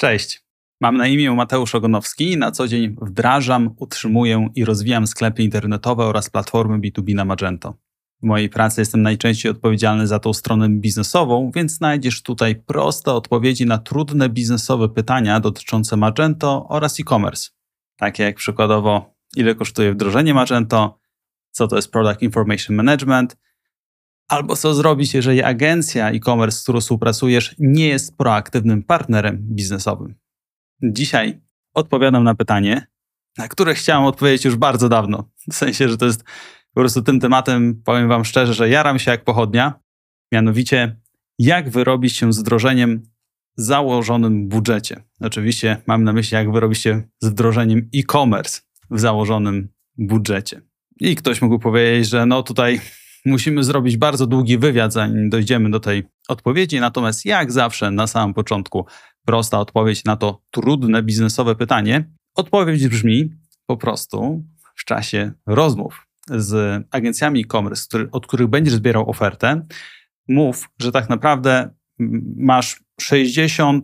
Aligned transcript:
Cześć. 0.00 0.42
Mam 0.80 0.96
na 0.96 1.06
imię 1.06 1.30
Mateusz 1.30 1.74
Ogonowski 1.74 2.32
i 2.32 2.36
na 2.36 2.50
co 2.50 2.68
dzień 2.68 2.96
wdrażam, 3.02 3.74
utrzymuję 3.76 4.48
i 4.54 4.64
rozwijam 4.64 5.06
sklepy 5.06 5.42
internetowe 5.42 6.04
oraz 6.04 6.30
platformy 6.30 6.78
B2B 6.78 7.14
na 7.14 7.24
Magento. 7.24 7.74
W 8.22 8.26
mojej 8.26 8.48
pracy 8.48 8.80
jestem 8.80 9.02
najczęściej 9.02 9.52
odpowiedzialny 9.52 10.06
za 10.06 10.18
tą 10.18 10.32
stronę 10.32 10.68
biznesową, 10.68 11.50
więc 11.54 11.72
znajdziesz 11.72 12.22
tutaj 12.22 12.56
proste 12.56 13.12
odpowiedzi 13.12 13.66
na 13.66 13.78
trudne 13.78 14.28
biznesowe 14.28 14.88
pytania 14.88 15.40
dotyczące 15.40 15.96
Magento 15.96 16.66
oraz 16.68 17.00
e-commerce. 17.00 17.50
Takie 17.96 18.22
jak 18.22 18.36
przykładowo, 18.36 19.14
ile 19.36 19.54
kosztuje 19.54 19.92
wdrożenie 19.92 20.34
Magento, 20.34 20.98
co 21.50 21.68
to 21.68 21.76
jest 21.76 21.92
Product 21.92 22.22
Information 22.22 22.76
Management, 22.76 23.36
albo 24.28 24.56
co 24.56 24.74
zrobić, 24.74 25.14
jeżeli 25.14 25.42
agencja 25.42 26.10
e-commerce, 26.10 26.58
z 26.58 26.62
którą 26.62 26.80
współpracujesz, 26.80 27.54
nie 27.58 27.88
jest 27.88 28.16
proaktywnym 28.16 28.82
partnerem 28.82 29.38
biznesowym. 29.40 30.14
Dzisiaj 30.82 31.40
odpowiadam 31.74 32.24
na 32.24 32.34
pytanie, 32.34 32.86
na 33.38 33.48
które 33.48 33.74
chciałem 33.74 34.04
odpowiedzieć 34.04 34.44
już 34.44 34.56
bardzo 34.56 34.88
dawno. 34.88 35.30
W 35.50 35.54
sensie, 35.54 35.88
że 35.88 35.96
to 35.96 36.06
jest 36.06 36.24
po 36.74 36.80
prostu 36.80 37.02
tym 37.02 37.20
tematem, 37.20 37.82
powiem 37.84 38.08
Wam 38.08 38.24
szczerze, 38.24 38.54
że 38.54 38.68
jaram 38.68 38.98
się 38.98 39.10
jak 39.10 39.24
pochodnia. 39.24 39.80
Mianowicie, 40.32 40.96
jak 41.38 41.70
wyrobić 41.70 42.16
się 42.16 42.32
z 42.32 42.38
wdrożeniem 42.38 43.02
założonym 43.56 44.48
budżecie. 44.48 45.02
Oczywiście 45.20 45.82
mam 45.86 46.04
na 46.04 46.12
myśli, 46.12 46.34
jak 46.34 46.52
wyrobić 46.52 46.78
się 46.78 47.02
z 47.20 47.28
wdrożeniem 47.28 47.88
e-commerce 47.94 48.60
w 48.90 49.00
założonym 49.00 49.68
budżecie. 49.98 50.62
I 51.00 51.16
ktoś 51.16 51.42
mógł 51.42 51.58
powiedzieć, 51.58 52.08
że 52.08 52.26
no 52.26 52.42
tutaj 52.42 52.80
musimy 53.24 53.64
zrobić 53.64 53.96
bardzo 53.96 54.26
długi 54.26 54.58
wywiad, 54.58 54.92
zanim 54.92 55.30
dojdziemy 55.30 55.70
do 55.70 55.80
tej 55.80 56.02
odpowiedzi. 56.28 56.80
Natomiast 56.80 57.24
jak 57.24 57.52
zawsze 57.52 57.90
na 57.90 58.06
samym 58.06 58.34
początku 58.34 58.86
prosta 59.24 59.60
odpowiedź 59.60 60.04
na 60.04 60.16
to 60.16 60.42
trudne 60.50 61.02
biznesowe 61.02 61.54
pytanie. 61.54 62.10
Odpowiedź 62.34 62.88
brzmi 62.88 63.30
po 63.66 63.76
prostu 63.76 64.44
w 64.76 64.84
czasie 64.84 65.32
rozmów 65.46 66.06
z 66.30 66.84
agencjami 66.90 67.40
e-commerce, 67.40 67.86
od 68.12 68.26
których 68.26 68.46
będziesz 68.46 68.74
zbierał 68.74 69.10
ofertę, 69.10 69.66
mów, 70.28 70.68
że 70.78 70.92
tak 70.92 71.08
naprawdę 71.08 71.70
masz 72.36 72.80
60% 73.02 73.82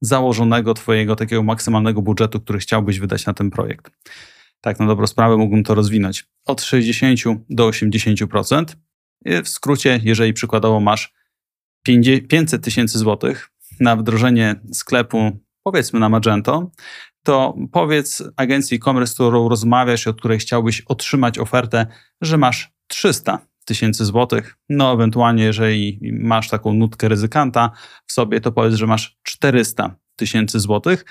założonego 0.00 0.74
twojego 0.74 1.16
takiego 1.16 1.42
maksymalnego 1.42 2.02
budżetu, 2.02 2.40
który 2.40 2.58
chciałbyś 2.58 2.98
wydać 2.98 3.26
na 3.26 3.34
ten 3.34 3.50
projekt. 3.50 3.90
Tak 4.64 4.80
na 4.80 4.86
dobrą 4.86 5.06
sprawę 5.06 5.36
mógłbym 5.36 5.64
to 5.64 5.74
rozwinąć 5.74 6.24
od 6.46 6.62
60 6.62 7.20
do 7.50 7.68
80%. 7.68 8.64
W 9.44 9.48
skrócie, 9.48 10.00
jeżeli 10.04 10.32
przykładowo 10.32 10.80
masz 10.80 11.14
500 12.28 12.64
tysięcy 12.64 12.98
złotych 12.98 13.50
na 13.80 13.96
wdrożenie 13.96 14.60
sklepu, 14.72 15.38
powiedzmy 15.62 16.00
na 16.00 16.08
Magento, 16.08 16.70
to 17.24 17.56
powiedz 17.72 18.22
agencji 18.36 18.76
e-commerce, 18.76 19.12
z 19.12 19.14
którą 19.14 19.48
rozmawiasz 19.48 20.06
i 20.06 20.10
od 20.10 20.18
której 20.18 20.38
chciałbyś 20.38 20.80
otrzymać 20.80 21.38
ofertę, 21.38 21.86
że 22.20 22.38
masz 22.38 22.72
300 22.86 23.46
tysięcy 23.64 24.04
złotych. 24.04 24.56
No, 24.68 24.92
ewentualnie, 24.92 25.44
jeżeli 25.44 26.00
masz 26.12 26.48
taką 26.48 26.72
nutkę 26.72 27.08
ryzykanta 27.08 27.70
w 28.06 28.12
sobie, 28.12 28.40
to 28.40 28.52
powiedz, 28.52 28.74
że 28.74 28.86
masz 28.86 29.18
400 29.22 29.96
tysięcy 30.16 30.60
złotych. 30.60 31.04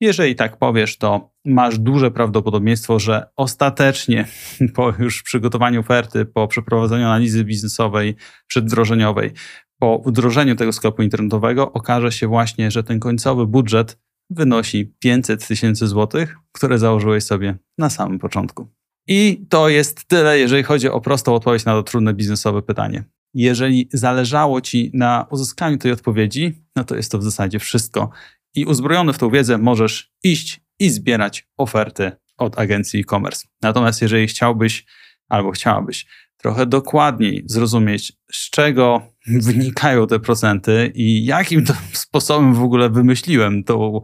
Jeżeli 0.00 0.34
tak 0.34 0.56
powiesz, 0.56 0.98
to 0.98 1.30
masz 1.44 1.78
duże 1.78 2.10
prawdopodobieństwo, 2.10 2.98
że 2.98 3.26
ostatecznie 3.36 4.26
po 4.76 4.92
już 4.98 5.22
przygotowaniu 5.22 5.80
oferty, 5.80 6.24
po 6.24 6.48
przeprowadzeniu 6.48 7.06
analizy 7.06 7.44
biznesowej, 7.44 8.16
przedwdrożeniowej, 8.46 9.32
po 9.78 10.02
wdrożeniu 10.06 10.56
tego 10.56 10.72
sklepu 10.72 11.02
internetowego 11.02 11.72
okaże 11.72 12.12
się 12.12 12.26
właśnie, 12.26 12.70
że 12.70 12.84
ten 12.84 13.00
końcowy 13.00 13.46
budżet 13.46 13.98
wynosi 14.30 14.94
500 14.98 15.46
tysięcy 15.46 15.86
złotych, 15.86 16.36
które 16.52 16.78
założyłeś 16.78 17.24
sobie 17.24 17.58
na 17.78 17.90
samym 17.90 18.18
początku. 18.18 18.68
I 19.06 19.46
to 19.48 19.68
jest 19.68 20.04
tyle, 20.04 20.38
jeżeli 20.38 20.62
chodzi 20.62 20.88
o 20.88 21.00
prostą 21.00 21.34
odpowiedź 21.34 21.64
na 21.64 21.72
to 21.72 21.82
trudne 21.82 22.14
biznesowe 22.14 22.62
pytanie. 22.62 23.04
Jeżeli 23.34 23.88
zależało 23.92 24.60
Ci 24.60 24.90
na 24.94 25.26
uzyskaniu 25.30 25.78
tej 25.78 25.92
odpowiedzi, 25.92 26.62
no 26.76 26.84
to 26.84 26.96
jest 26.96 27.12
to 27.12 27.18
w 27.18 27.22
zasadzie 27.22 27.58
wszystko. 27.58 28.10
I 28.58 28.64
uzbrojony 28.64 29.12
w 29.12 29.18
tą 29.18 29.30
wiedzę 29.30 29.58
możesz 29.58 30.12
iść 30.22 30.60
i 30.78 30.90
zbierać 30.90 31.48
oferty 31.56 32.12
od 32.36 32.58
agencji 32.58 33.00
e-commerce. 33.00 33.48
Natomiast 33.62 34.02
jeżeli 34.02 34.26
chciałbyś 34.26 34.86
albo 35.28 35.50
chciałabyś 35.50 36.06
trochę 36.36 36.66
dokładniej 36.66 37.42
zrozumieć, 37.46 38.12
z 38.32 38.50
czego 38.50 39.02
wynikają 39.26 40.06
te 40.06 40.20
procenty 40.20 40.92
i 40.94 41.24
jakim 41.24 41.64
to 41.64 41.74
sposobem 41.92 42.54
w 42.54 42.62
ogóle 42.62 42.90
wymyśliłem 42.90 43.64
tą 43.64 44.00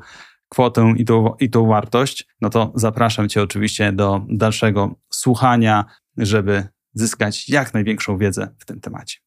kwotę 0.48 0.94
i 0.96 1.04
tą, 1.04 1.34
i 1.40 1.50
tą 1.50 1.66
wartość, 1.66 2.26
no 2.40 2.50
to 2.50 2.72
zapraszam 2.74 3.28
Cię 3.28 3.42
oczywiście 3.42 3.92
do 3.92 4.26
dalszego 4.28 4.94
słuchania, 5.10 5.84
żeby 6.16 6.68
zyskać 6.92 7.48
jak 7.48 7.74
największą 7.74 8.18
wiedzę 8.18 8.54
w 8.58 8.64
tym 8.64 8.80
temacie. 8.80 9.18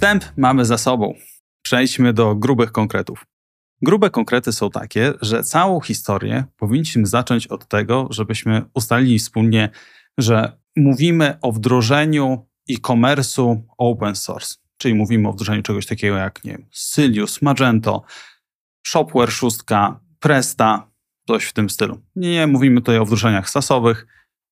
Wstęp 0.00 0.24
mamy 0.36 0.64
za 0.64 0.78
sobą. 0.78 1.14
Przejdźmy 1.62 2.12
do 2.12 2.34
grubych 2.34 2.72
konkretów. 2.72 3.26
Grube 3.82 4.10
konkrety 4.10 4.52
są 4.52 4.70
takie, 4.70 5.12
że 5.22 5.42
całą 5.42 5.80
historię 5.80 6.44
powinniśmy 6.56 7.06
zacząć 7.06 7.46
od 7.46 7.68
tego, 7.68 8.08
żebyśmy 8.10 8.62
ustalili 8.74 9.18
wspólnie, 9.18 9.68
że 10.18 10.58
mówimy 10.76 11.38
o 11.42 11.52
wdrożeniu 11.52 12.46
e-commerce'u 12.70 13.60
open 13.78 14.16
source, 14.16 14.54
czyli 14.76 14.94
mówimy 14.94 15.28
o 15.28 15.32
wdrożeniu 15.32 15.62
czegoś 15.62 15.86
takiego 15.86 16.16
jak 16.16 16.44
nie 16.44 16.52
wiem, 16.52 16.66
Sylius, 16.72 17.42
Magento, 17.42 18.02
Shopware 18.86 19.30
6, 19.30 19.56
Presta, 20.20 20.90
coś 21.26 21.44
w 21.44 21.52
tym 21.52 21.70
stylu. 21.70 22.00
Nie 22.16 22.46
mówimy 22.46 22.80
tutaj 22.80 22.98
o 22.98 23.04
wdrożeniach 23.04 23.50
sasowych, 23.50 24.06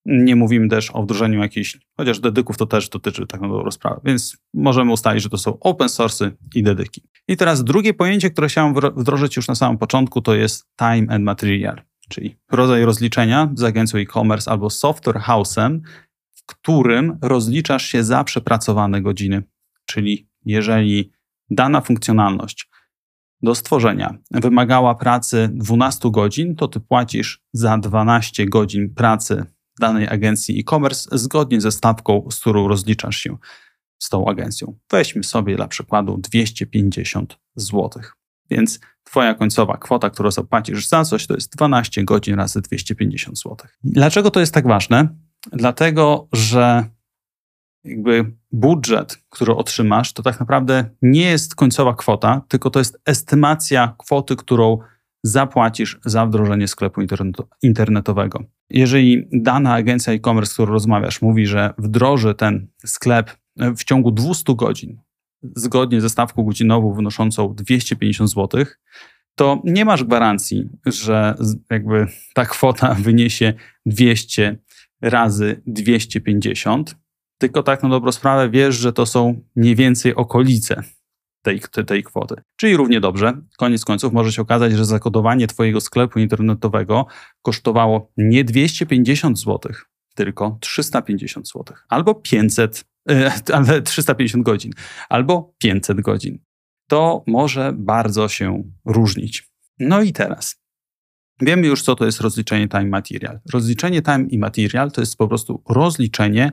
nie 0.05 0.35
mówimy 0.35 0.69
też 0.69 0.91
o 0.91 1.03
wdrożeniu 1.03 1.39
jakichś, 1.39 1.77
chociaż 1.97 2.19
dedyków 2.19 2.57
to 2.57 2.65
też 2.65 2.89
dotyczy 2.89 3.27
tak 3.27 3.41
naprawdę 3.41 3.65
rozprawy, 3.65 4.01
więc 4.05 4.37
możemy 4.53 4.91
ustalić, 4.91 5.23
że 5.23 5.29
to 5.29 5.37
są 5.37 5.59
open 5.59 5.87
source'y 5.87 6.31
i 6.55 6.63
dedyki. 6.63 7.03
I 7.27 7.37
teraz 7.37 7.63
drugie 7.63 7.93
pojęcie, 7.93 8.29
które 8.29 8.47
chciałem 8.47 8.75
wdrożyć 8.95 9.35
już 9.35 9.47
na 9.47 9.55
samym 9.55 9.77
początku, 9.77 10.21
to 10.21 10.35
jest 10.35 10.67
time 10.77 11.15
and 11.15 11.23
material, 11.23 11.81
czyli 12.09 12.37
rodzaj 12.51 12.85
rozliczenia 12.85 13.49
z 13.55 13.63
agencją 13.63 13.99
e-commerce 13.99 14.51
albo 14.51 14.69
software 14.69 15.21
house'em, 15.21 15.79
w 16.35 16.45
którym 16.45 17.17
rozliczasz 17.21 17.85
się 17.85 18.03
za 18.03 18.23
przepracowane 18.23 19.01
godziny. 19.01 19.43
Czyli 19.85 20.29
jeżeli 20.45 21.11
dana 21.49 21.81
funkcjonalność 21.81 22.69
do 23.41 23.55
stworzenia 23.55 24.17
wymagała 24.31 24.95
pracy 24.95 25.49
12 25.53 26.11
godzin, 26.11 26.55
to 26.55 26.67
ty 26.67 26.79
płacisz 26.79 27.41
za 27.53 27.77
12 27.77 28.45
godzin 28.45 28.93
pracy 28.93 29.45
danej 29.79 30.07
agencji 30.07 30.59
e-commerce 30.59 31.17
zgodnie 31.17 31.61
ze 31.61 31.71
stawką, 31.71 32.27
z 32.31 32.39
którą 32.39 32.67
rozliczasz 32.67 33.17
się 33.17 33.37
z 33.99 34.09
tą 34.09 34.27
agencją. 34.27 34.77
Weźmy 34.91 35.23
sobie 35.23 35.55
dla 35.55 35.67
przykładu 35.67 36.17
250 36.17 37.37
zł. 37.55 37.89
Więc 38.49 38.79
Twoja 39.09 39.33
końcowa 39.33 39.77
kwota, 39.77 40.09
którą 40.09 40.31
zapłacisz 40.31 40.87
za 40.87 41.03
coś, 41.03 41.27
to 41.27 41.33
jest 41.33 41.55
12 41.55 42.03
godzin 42.03 42.35
razy 42.35 42.61
250 42.61 43.37
zł. 43.37 43.57
Dlaczego 43.83 44.31
to 44.31 44.39
jest 44.39 44.53
tak 44.53 44.67
ważne? 44.67 45.07
Dlatego, 45.51 46.27
że 46.33 46.83
jakby 47.83 48.33
budżet, 48.51 49.23
który 49.29 49.55
otrzymasz, 49.55 50.13
to 50.13 50.23
tak 50.23 50.39
naprawdę 50.39 50.89
nie 51.01 51.21
jest 51.21 51.55
końcowa 51.55 51.93
kwota, 51.93 52.41
tylko 52.47 52.69
to 52.69 52.79
jest 52.79 53.01
estymacja 53.05 53.95
kwoty, 53.97 54.35
którą 54.35 54.77
zapłacisz 55.23 55.99
za 56.05 56.25
wdrożenie 56.25 56.67
sklepu 56.67 57.01
internetowego. 57.61 58.43
Jeżeli 58.69 59.27
dana 59.31 59.73
agencja 59.73 60.13
e-commerce, 60.13 60.51
z 60.51 60.53
którą 60.53 60.73
rozmawiasz, 60.73 61.21
mówi, 61.21 61.45
że 61.45 61.73
wdroży 61.77 62.35
ten 62.35 62.67
sklep 62.85 63.37
w 63.77 63.83
ciągu 63.83 64.11
200 64.11 64.55
godzin, 64.55 65.01
zgodnie 65.55 66.01
ze 66.01 66.09
stawką 66.09 66.43
godzinową 66.43 66.93
wynoszącą 66.93 67.53
250 67.55 68.29
zł, 68.29 68.65
to 69.35 69.61
nie 69.63 69.85
masz 69.85 70.03
gwarancji, 70.03 70.69
że 70.85 71.35
jakby 71.69 72.07
ta 72.33 72.45
kwota 72.45 72.93
wyniesie 73.09 73.53
200 73.85 74.57
razy 75.01 75.61
250, 75.67 76.95
tylko 77.37 77.63
tak 77.63 77.83
na 77.83 77.89
dobrą 77.89 78.11
sprawę 78.11 78.49
wiesz, 78.49 78.75
że 78.75 78.93
to 78.93 79.05
są 79.05 79.41
mniej 79.55 79.75
więcej 79.75 80.15
okolice 80.15 80.83
tej, 81.41 81.61
tej 81.87 82.03
kwoty. 82.03 82.35
Czyli 82.55 82.77
równie 82.77 83.01
dobrze, 83.01 83.41
koniec 83.57 83.85
końców 83.85 84.13
może 84.13 84.31
się 84.31 84.41
okazać, 84.41 84.73
że 84.73 84.85
zakodowanie 84.85 85.47
Twojego 85.47 85.81
sklepu 85.81 86.19
internetowego 86.19 87.05
kosztowało 87.41 88.11
nie 88.17 88.43
250 88.43 89.39
zł, 89.39 89.59
tylko 90.15 90.57
350 90.61 91.47
zł, 91.47 91.77
albo 91.89 92.15
500, 92.15 92.85
yy, 93.07 93.31
ale 93.53 93.81
350 93.81 94.43
godzin, 94.45 94.71
albo 95.09 95.53
500 95.57 96.01
godzin. 96.01 96.39
To 96.87 97.23
może 97.27 97.73
bardzo 97.77 98.27
się 98.27 98.63
różnić. 98.85 99.49
No 99.79 100.01
i 100.01 100.13
teraz, 100.13 100.59
Wiemy 101.41 101.67
już, 101.67 101.83
co 101.83 101.95
to 101.95 102.05
jest 102.05 102.21
rozliczenie 102.21 102.67
time 102.67 102.85
material. 102.85 103.39
Rozliczenie 103.53 104.01
time 104.01 104.25
i 104.29 104.37
material 104.37 104.91
to 104.91 105.01
jest 105.01 105.17
po 105.17 105.27
prostu 105.27 105.63
rozliczenie 105.69 106.51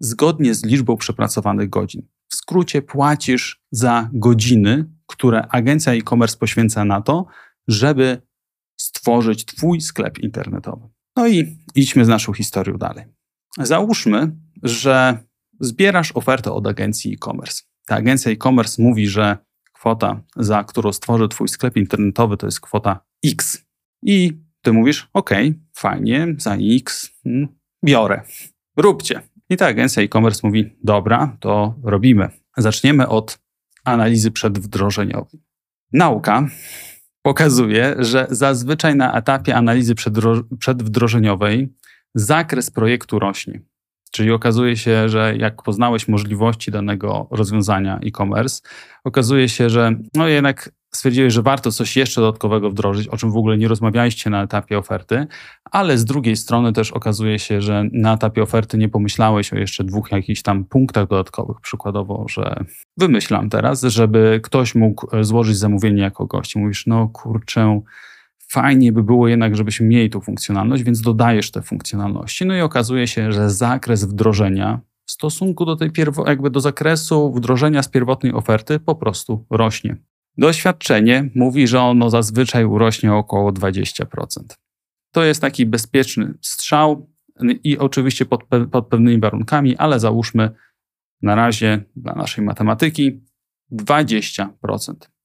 zgodnie 0.00 0.54
z 0.54 0.64
liczbą 0.64 0.96
przepracowanych 0.96 1.70
godzin. 1.70 2.02
W 2.28 2.34
skrócie 2.34 2.82
płacisz 2.82 3.62
za 3.70 4.10
godziny, 4.12 4.84
które 5.06 5.46
agencja 5.46 5.92
e-commerce 5.92 6.36
poświęca 6.38 6.84
na 6.84 7.00
to, 7.00 7.26
żeby 7.68 8.22
stworzyć 8.80 9.44
Twój 9.44 9.80
sklep 9.80 10.18
internetowy. 10.18 10.88
No 11.16 11.28
i 11.28 11.58
idźmy 11.74 12.04
z 12.04 12.08
naszą 12.08 12.32
historią 12.32 12.78
dalej. 12.78 13.04
Załóżmy, 13.58 14.36
że 14.62 15.18
zbierasz 15.60 16.12
ofertę 16.12 16.52
od 16.52 16.66
agencji 16.66 17.12
e-commerce. 17.12 17.62
Ta 17.86 17.96
agencja 17.96 18.32
e-commerce 18.32 18.82
mówi, 18.82 19.08
że 19.08 19.38
kwota, 19.72 20.22
za 20.36 20.64
którą 20.64 20.92
stworzy 20.92 21.28
Twój 21.28 21.48
sklep 21.48 21.76
internetowy, 21.76 22.36
to 22.36 22.46
jest 22.46 22.60
kwota 22.60 23.00
X. 23.24 23.64
I 24.02 24.48
Ty 24.62 24.72
mówisz, 24.72 25.08
OK, 25.12 25.30
fajnie, 25.76 26.34
za 26.38 26.56
X 26.56 27.10
mm, 27.26 27.48
biorę. 27.84 28.22
Róbcie. 28.76 29.22
I 29.50 29.56
ta 29.56 29.66
agencja 29.66 30.02
e-commerce 30.02 30.40
mówi: 30.46 30.76
Dobra, 30.84 31.36
to 31.40 31.74
robimy. 31.82 32.28
Zaczniemy 32.56 33.08
od 33.08 33.38
analizy 33.84 34.30
przedwdrożeniowej. 34.30 35.40
Nauka 35.92 36.46
pokazuje, 37.22 37.94
że 37.98 38.26
zazwyczaj 38.30 38.96
na 38.96 39.12
etapie 39.12 39.56
analizy 39.56 39.94
przedwdrożeniowej 40.58 41.74
zakres 42.14 42.70
projektu 42.70 43.18
rośnie. 43.18 43.60
Czyli 44.10 44.30
okazuje 44.30 44.76
się, 44.76 45.08
że 45.08 45.36
jak 45.36 45.62
poznałeś 45.62 46.08
możliwości 46.08 46.70
danego 46.70 47.28
rozwiązania 47.30 47.98
e-commerce, 48.06 48.60
okazuje 49.04 49.48
się, 49.48 49.70
że 49.70 49.92
no 50.14 50.28
jednak 50.28 50.70
stwierdziłeś, 50.94 51.32
że 51.32 51.42
warto 51.42 51.72
coś 51.72 51.96
jeszcze 51.96 52.20
dodatkowego 52.20 52.70
wdrożyć, 52.70 53.08
o 53.08 53.16
czym 53.16 53.30
w 53.30 53.36
ogóle 53.36 53.58
nie 53.58 53.68
rozmawialiście 53.68 54.30
na 54.30 54.42
etapie 54.42 54.78
oferty, 54.78 55.26
ale 55.64 55.98
z 55.98 56.04
drugiej 56.04 56.36
strony 56.36 56.72
też 56.72 56.90
okazuje 56.90 57.38
się, 57.38 57.60
że 57.60 57.84
na 57.92 58.14
etapie 58.14 58.42
oferty 58.42 58.78
nie 58.78 58.88
pomyślałeś 58.88 59.52
o 59.52 59.56
jeszcze 59.56 59.84
dwóch 59.84 60.12
jakichś 60.12 60.42
tam 60.42 60.64
punktach 60.64 61.08
dodatkowych. 61.08 61.60
Przykładowo, 61.60 62.26
że 62.30 62.64
wymyślam 62.96 63.50
teraz, 63.50 63.82
żeby 63.82 64.40
ktoś 64.42 64.74
mógł 64.74 65.16
e, 65.16 65.24
złożyć 65.24 65.56
zamówienie 65.56 66.02
jako 66.02 66.26
gość. 66.26 66.56
Mówisz, 66.56 66.86
no 66.86 67.08
kurczę, 67.08 67.80
fajnie 68.48 68.92
by 68.92 69.02
było 69.02 69.28
jednak, 69.28 69.56
żebyśmy 69.56 69.86
mieli 69.86 70.10
tą 70.10 70.20
funkcjonalność, 70.20 70.82
więc 70.82 71.00
dodajesz 71.00 71.50
te 71.50 71.62
funkcjonalności. 71.62 72.46
No 72.46 72.56
i 72.56 72.60
okazuje 72.60 73.06
się, 73.06 73.32
że 73.32 73.50
zakres 73.50 74.04
wdrożenia 74.04 74.80
w 75.04 75.10
stosunku 75.10 75.64
do 75.64 75.76
tej 75.76 75.90
jakby 76.26 76.50
do 76.50 76.60
zakresu 76.60 77.32
wdrożenia 77.32 77.82
z 77.82 77.88
pierwotnej 77.88 78.32
oferty 78.32 78.80
po 78.80 78.94
prostu 78.94 79.46
rośnie. 79.50 79.96
Doświadczenie 80.38 81.30
mówi, 81.34 81.66
że 81.66 81.80
ono 81.80 82.10
zazwyczaj 82.10 82.64
urośnie 82.64 83.14
około 83.14 83.52
20%. 83.52 84.04
To 85.12 85.24
jest 85.24 85.40
taki 85.40 85.66
bezpieczny 85.66 86.34
strzał 86.40 87.10
i 87.64 87.78
oczywiście 87.78 88.24
pod, 88.24 88.44
pod 88.72 88.86
pewnymi 88.86 89.20
warunkami, 89.20 89.76
ale 89.76 90.00
załóżmy 90.00 90.50
na 91.22 91.34
razie 91.34 91.84
dla 91.96 92.14
naszej 92.14 92.44
matematyki 92.44 93.20
20%. 93.72 94.48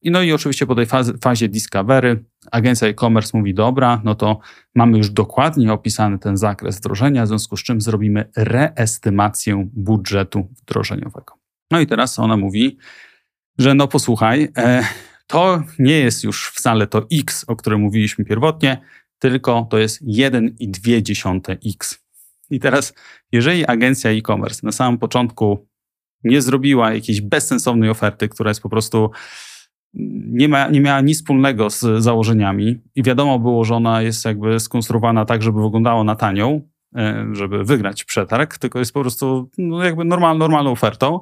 I 0.01 0.11
no 0.11 0.21
i 0.21 0.31
oczywiście 0.31 0.65
po 0.65 0.75
tej 0.75 0.85
fazie, 0.85 1.13
fazie 1.23 1.49
discovery 1.49 2.25
agencja 2.51 2.87
e-commerce 2.87 3.37
mówi, 3.37 3.53
dobra, 3.53 4.01
no 4.03 4.15
to 4.15 4.39
mamy 4.75 4.97
już 4.97 5.09
dokładnie 5.09 5.73
opisany 5.73 6.19
ten 6.19 6.37
zakres 6.37 6.77
wdrożenia, 6.77 7.25
w 7.25 7.27
związku 7.27 7.57
z 7.57 7.63
czym 7.63 7.81
zrobimy 7.81 8.29
reestymację 8.35 9.69
budżetu 9.73 10.47
wdrożeniowego. 10.61 11.33
No 11.71 11.79
i 11.79 11.87
teraz 11.87 12.19
ona 12.19 12.37
mówi, 12.37 12.77
że 13.57 13.73
no 13.73 13.87
posłuchaj, 13.87 14.49
e, 14.57 14.83
to 15.27 15.63
nie 15.79 15.99
jest 15.99 16.23
już 16.23 16.49
wcale 16.49 16.87
to 16.87 17.05
x, 17.11 17.45
o 17.47 17.55
którym 17.55 17.81
mówiliśmy 17.81 18.25
pierwotnie, 18.25 18.81
tylko 19.19 19.67
to 19.69 19.77
jest 19.77 20.05
1,2x. 20.05 21.99
I 22.49 22.59
teraz, 22.59 22.93
jeżeli 23.31 23.65
agencja 23.65 24.11
e-commerce 24.11 24.59
na 24.63 24.71
samym 24.71 24.97
początku 24.97 25.67
nie 26.23 26.41
zrobiła 26.41 26.93
jakiejś 26.93 27.21
bezsensownej 27.21 27.89
oferty, 27.89 28.29
która 28.29 28.49
jest 28.49 28.61
po 28.61 28.69
prostu 28.69 29.11
nie, 29.93 30.49
ma, 30.49 30.67
nie 30.67 30.81
miała 30.81 31.01
nic 31.01 31.17
wspólnego 31.17 31.69
z 31.69 32.03
założeniami 32.03 32.81
i 32.95 33.03
wiadomo 33.03 33.39
było, 33.39 33.65
że 33.65 33.75
ona 33.75 34.01
jest 34.01 34.25
jakby 34.25 34.59
skonstruowana 34.59 35.25
tak, 35.25 35.41
żeby 35.41 35.61
wyglądało 35.61 36.03
na 36.03 36.15
tanią, 36.15 36.61
e, 36.95 37.27
żeby 37.31 37.63
wygrać 37.63 38.03
przetarg, 38.03 38.57
tylko 38.57 38.79
jest 38.79 38.93
po 38.93 39.01
prostu 39.01 39.49
no 39.57 39.83
jakby 39.83 40.05
normal, 40.05 40.37
normalną 40.37 40.71
ofertą, 40.71 41.19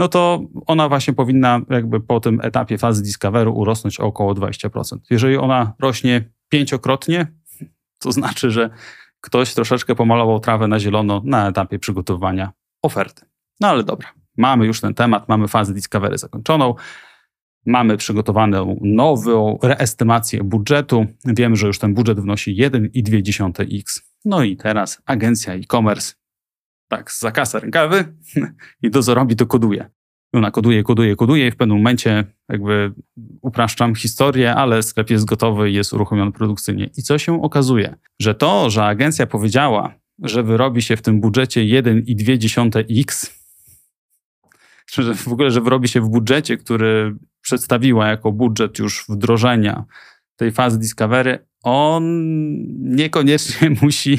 no 0.00 0.08
to 0.08 0.40
ona 0.66 0.88
właśnie 0.88 1.14
powinna 1.14 1.60
jakby 1.70 2.00
po 2.00 2.20
tym 2.20 2.40
etapie 2.42 2.78
fazy 2.78 3.02
discovery 3.02 3.50
urosnąć 3.50 4.00
o 4.00 4.04
około 4.04 4.34
20%. 4.34 4.98
Jeżeli 5.10 5.36
ona 5.36 5.72
rośnie 5.78 6.30
pięciokrotnie, 6.48 7.26
to 7.98 8.12
znaczy, 8.12 8.50
że 8.50 8.70
ktoś 9.20 9.54
troszeczkę 9.54 9.94
pomalował 9.94 10.40
trawę 10.40 10.68
na 10.68 10.78
zielono 10.78 11.22
na 11.24 11.48
etapie 11.48 11.78
przygotowywania 11.78 12.52
oferty. 12.82 13.26
No 13.60 13.68
ale 13.68 13.84
dobra, 13.84 14.08
mamy 14.36 14.66
już 14.66 14.80
ten 14.80 14.94
temat, 14.94 15.28
mamy 15.28 15.48
fazę 15.48 15.74
discovery 15.74 16.18
zakończoną, 16.18 16.74
mamy 17.66 17.96
przygotowaną 17.96 18.78
nową 18.80 19.58
reestymację 19.62 20.44
budżetu. 20.44 21.06
Wiemy, 21.24 21.56
że 21.56 21.66
już 21.66 21.78
ten 21.78 21.94
budżet 21.94 22.20
wynosi 22.20 22.56
1,2x. 22.56 24.00
No 24.24 24.42
i 24.42 24.56
teraz 24.56 25.02
agencja 25.06 25.54
e-commerce 25.54 26.19
tak, 26.90 27.12
za 27.12 27.30
kasę 27.30 27.60
rękawy 27.60 28.04
i 28.82 28.90
dozorowi 28.90 29.36
to 29.36 29.46
koduje. 29.46 29.90
Ona 30.32 30.50
koduje, 30.50 30.82
koduje, 30.82 31.16
koduje 31.16 31.46
i 31.46 31.50
w 31.50 31.56
pewnym 31.56 31.76
momencie 31.76 32.24
jakby 32.48 32.92
upraszczam 33.42 33.94
historię, 33.94 34.54
ale 34.54 34.82
sklep 34.82 35.10
jest 35.10 35.24
gotowy 35.24 35.70
i 35.70 35.74
jest 35.74 35.92
uruchomiony 35.92 36.32
produkcyjnie. 36.32 36.90
I 36.96 37.02
co 37.02 37.18
się 37.18 37.42
okazuje? 37.42 37.96
Że 38.20 38.34
to, 38.34 38.70
że 38.70 38.84
agencja 38.84 39.26
powiedziała, 39.26 39.94
że 40.22 40.42
wyrobi 40.42 40.82
się 40.82 40.96
w 40.96 41.02
tym 41.02 41.20
budżecie 41.20 41.60
1,2x, 41.60 43.30
że 45.04 45.14
w 45.14 45.28
ogóle, 45.28 45.50
że 45.50 45.60
wyrobi 45.60 45.88
się 45.88 46.00
w 46.00 46.08
budżecie, 46.08 46.56
który 46.56 47.16
przedstawiła 47.40 48.08
jako 48.08 48.32
budżet 48.32 48.78
już 48.78 49.04
wdrożenia 49.08 49.84
tej 50.36 50.52
fazy 50.52 50.78
Discovery, 50.78 51.38
on 51.62 52.04
niekoniecznie 52.94 53.70
musi 53.82 54.18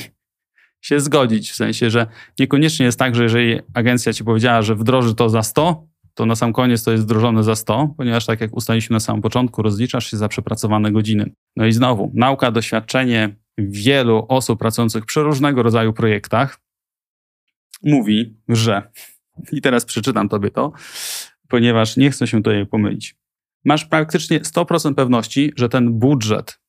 się 0.81 0.99
zgodzić. 0.99 1.51
W 1.51 1.55
sensie, 1.55 1.89
że 1.89 2.07
niekoniecznie 2.39 2.85
jest 2.85 2.99
tak, 2.99 3.15
że 3.15 3.23
jeżeli 3.23 3.59
agencja 3.73 4.13
ci 4.13 4.23
powiedziała, 4.23 4.61
że 4.61 4.75
wdroży 4.75 5.15
to 5.15 5.29
za 5.29 5.43
100, 5.43 5.87
to 6.13 6.25
na 6.25 6.35
sam 6.35 6.53
koniec 6.53 6.83
to 6.83 6.91
jest 6.91 7.03
wdrożone 7.03 7.43
za 7.43 7.55
100, 7.55 7.93
ponieważ 7.97 8.25
tak 8.25 8.41
jak 8.41 8.55
ustaliliśmy 8.55 8.93
na 8.93 8.99
samym 8.99 9.21
początku, 9.21 9.61
rozliczasz 9.61 10.11
się 10.11 10.17
za 10.17 10.27
przepracowane 10.27 10.91
godziny. 10.91 11.31
No 11.55 11.65
i 11.65 11.71
znowu, 11.71 12.11
nauka, 12.15 12.51
doświadczenie 12.51 13.35
wielu 13.57 14.25
osób 14.29 14.59
pracujących 14.59 15.05
przy 15.05 15.23
różnego 15.23 15.63
rodzaju 15.63 15.93
projektach 15.93 16.59
mówi, 17.83 18.37
że, 18.49 18.91
i 19.51 19.61
teraz 19.61 19.85
przeczytam 19.85 20.29
tobie 20.29 20.51
to, 20.51 20.71
ponieważ 21.47 21.97
nie 21.97 22.11
chcę 22.11 22.27
się 22.27 22.37
tutaj 22.37 22.65
pomylić. 22.65 23.15
Masz 23.65 23.85
praktycznie 23.85 24.39
100% 24.39 24.95
pewności, 24.95 25.53
że 25.55 25.69
ten 25.69 25.99
budżet, 25.99 26.59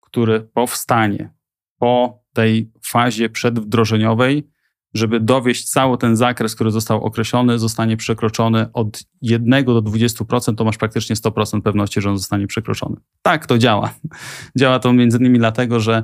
który 0.00 0.40
powstanie 0.40 1.30
po 1.78 2.23
tej 2.34 2.70
fazie 2.86 3.28
przedwdrożeniowej, 3.28 4.48
żeby 4.94 5.20
dowieść 5.20 5.70
cały 5.70 5.98
ten 5.98 6.16
zakres, 6.16 6.54
który 6.54 6.70
został 6.70 7.04
określony, 7.04 7.58
zostanie 7.58 7.96
przekroczony 7.96 8.66
od 8.72 9.04
1 9.22 9.64
do 9.64 9.82
20%, 9.82 10.54
to 10.54 10.64
masz 10.64 10.76
praktycznie 10.76 11.16
100% 11.16 11.62
pewności, 11.62 12.00
że 12.00 12.10
on 12.10 12.18
zostanie 12.18 12.46
przekroczony. 12.46 12.96
Tak 13.22 13.46
to 13.46 13.58
działa. 13.58 13.94
Działa 14.58 14.78
to 14.78 14.92
między 14.92 15.18
innymi 15.18 15.38
dlatego, 15.38 15.80
że 15.80 16.02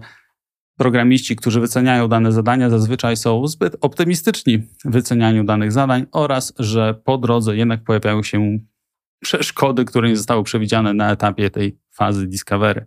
programiści, 0.76 1.36
którzy 1.36 1.60
wyceniają 1.60 2.08
dane 2.08 2.32
zadania, 2.32 2.70
zazwyczaj 2.70 3.16
są 3.16 3.46
zbyt 3.46 3.76
optymistyczni 3.80 4.58
w 4.58 4.90
wycenianiu 4.90 5.44
danych 5.44 5.72
zadań 5.72 6.06
oraz, 6.12 6.52
że 6.58 6.94
po 7.04 7.18
drodze 7.18 7.56
jednak 7.56 7.84
pojawiają 7.84 8.22
się 8.22 8.58
przeszkody, 9.20 9.84
które 9.84 10.08
nie 10.08 10.16
zostały 10.16 10.44
przewidziane 10.44 10.94
na 10.94 11.12
etapie 11.12 11.50
tej 11.50 11.78
fazy 11.92 12.26
discovery 12.26 12.86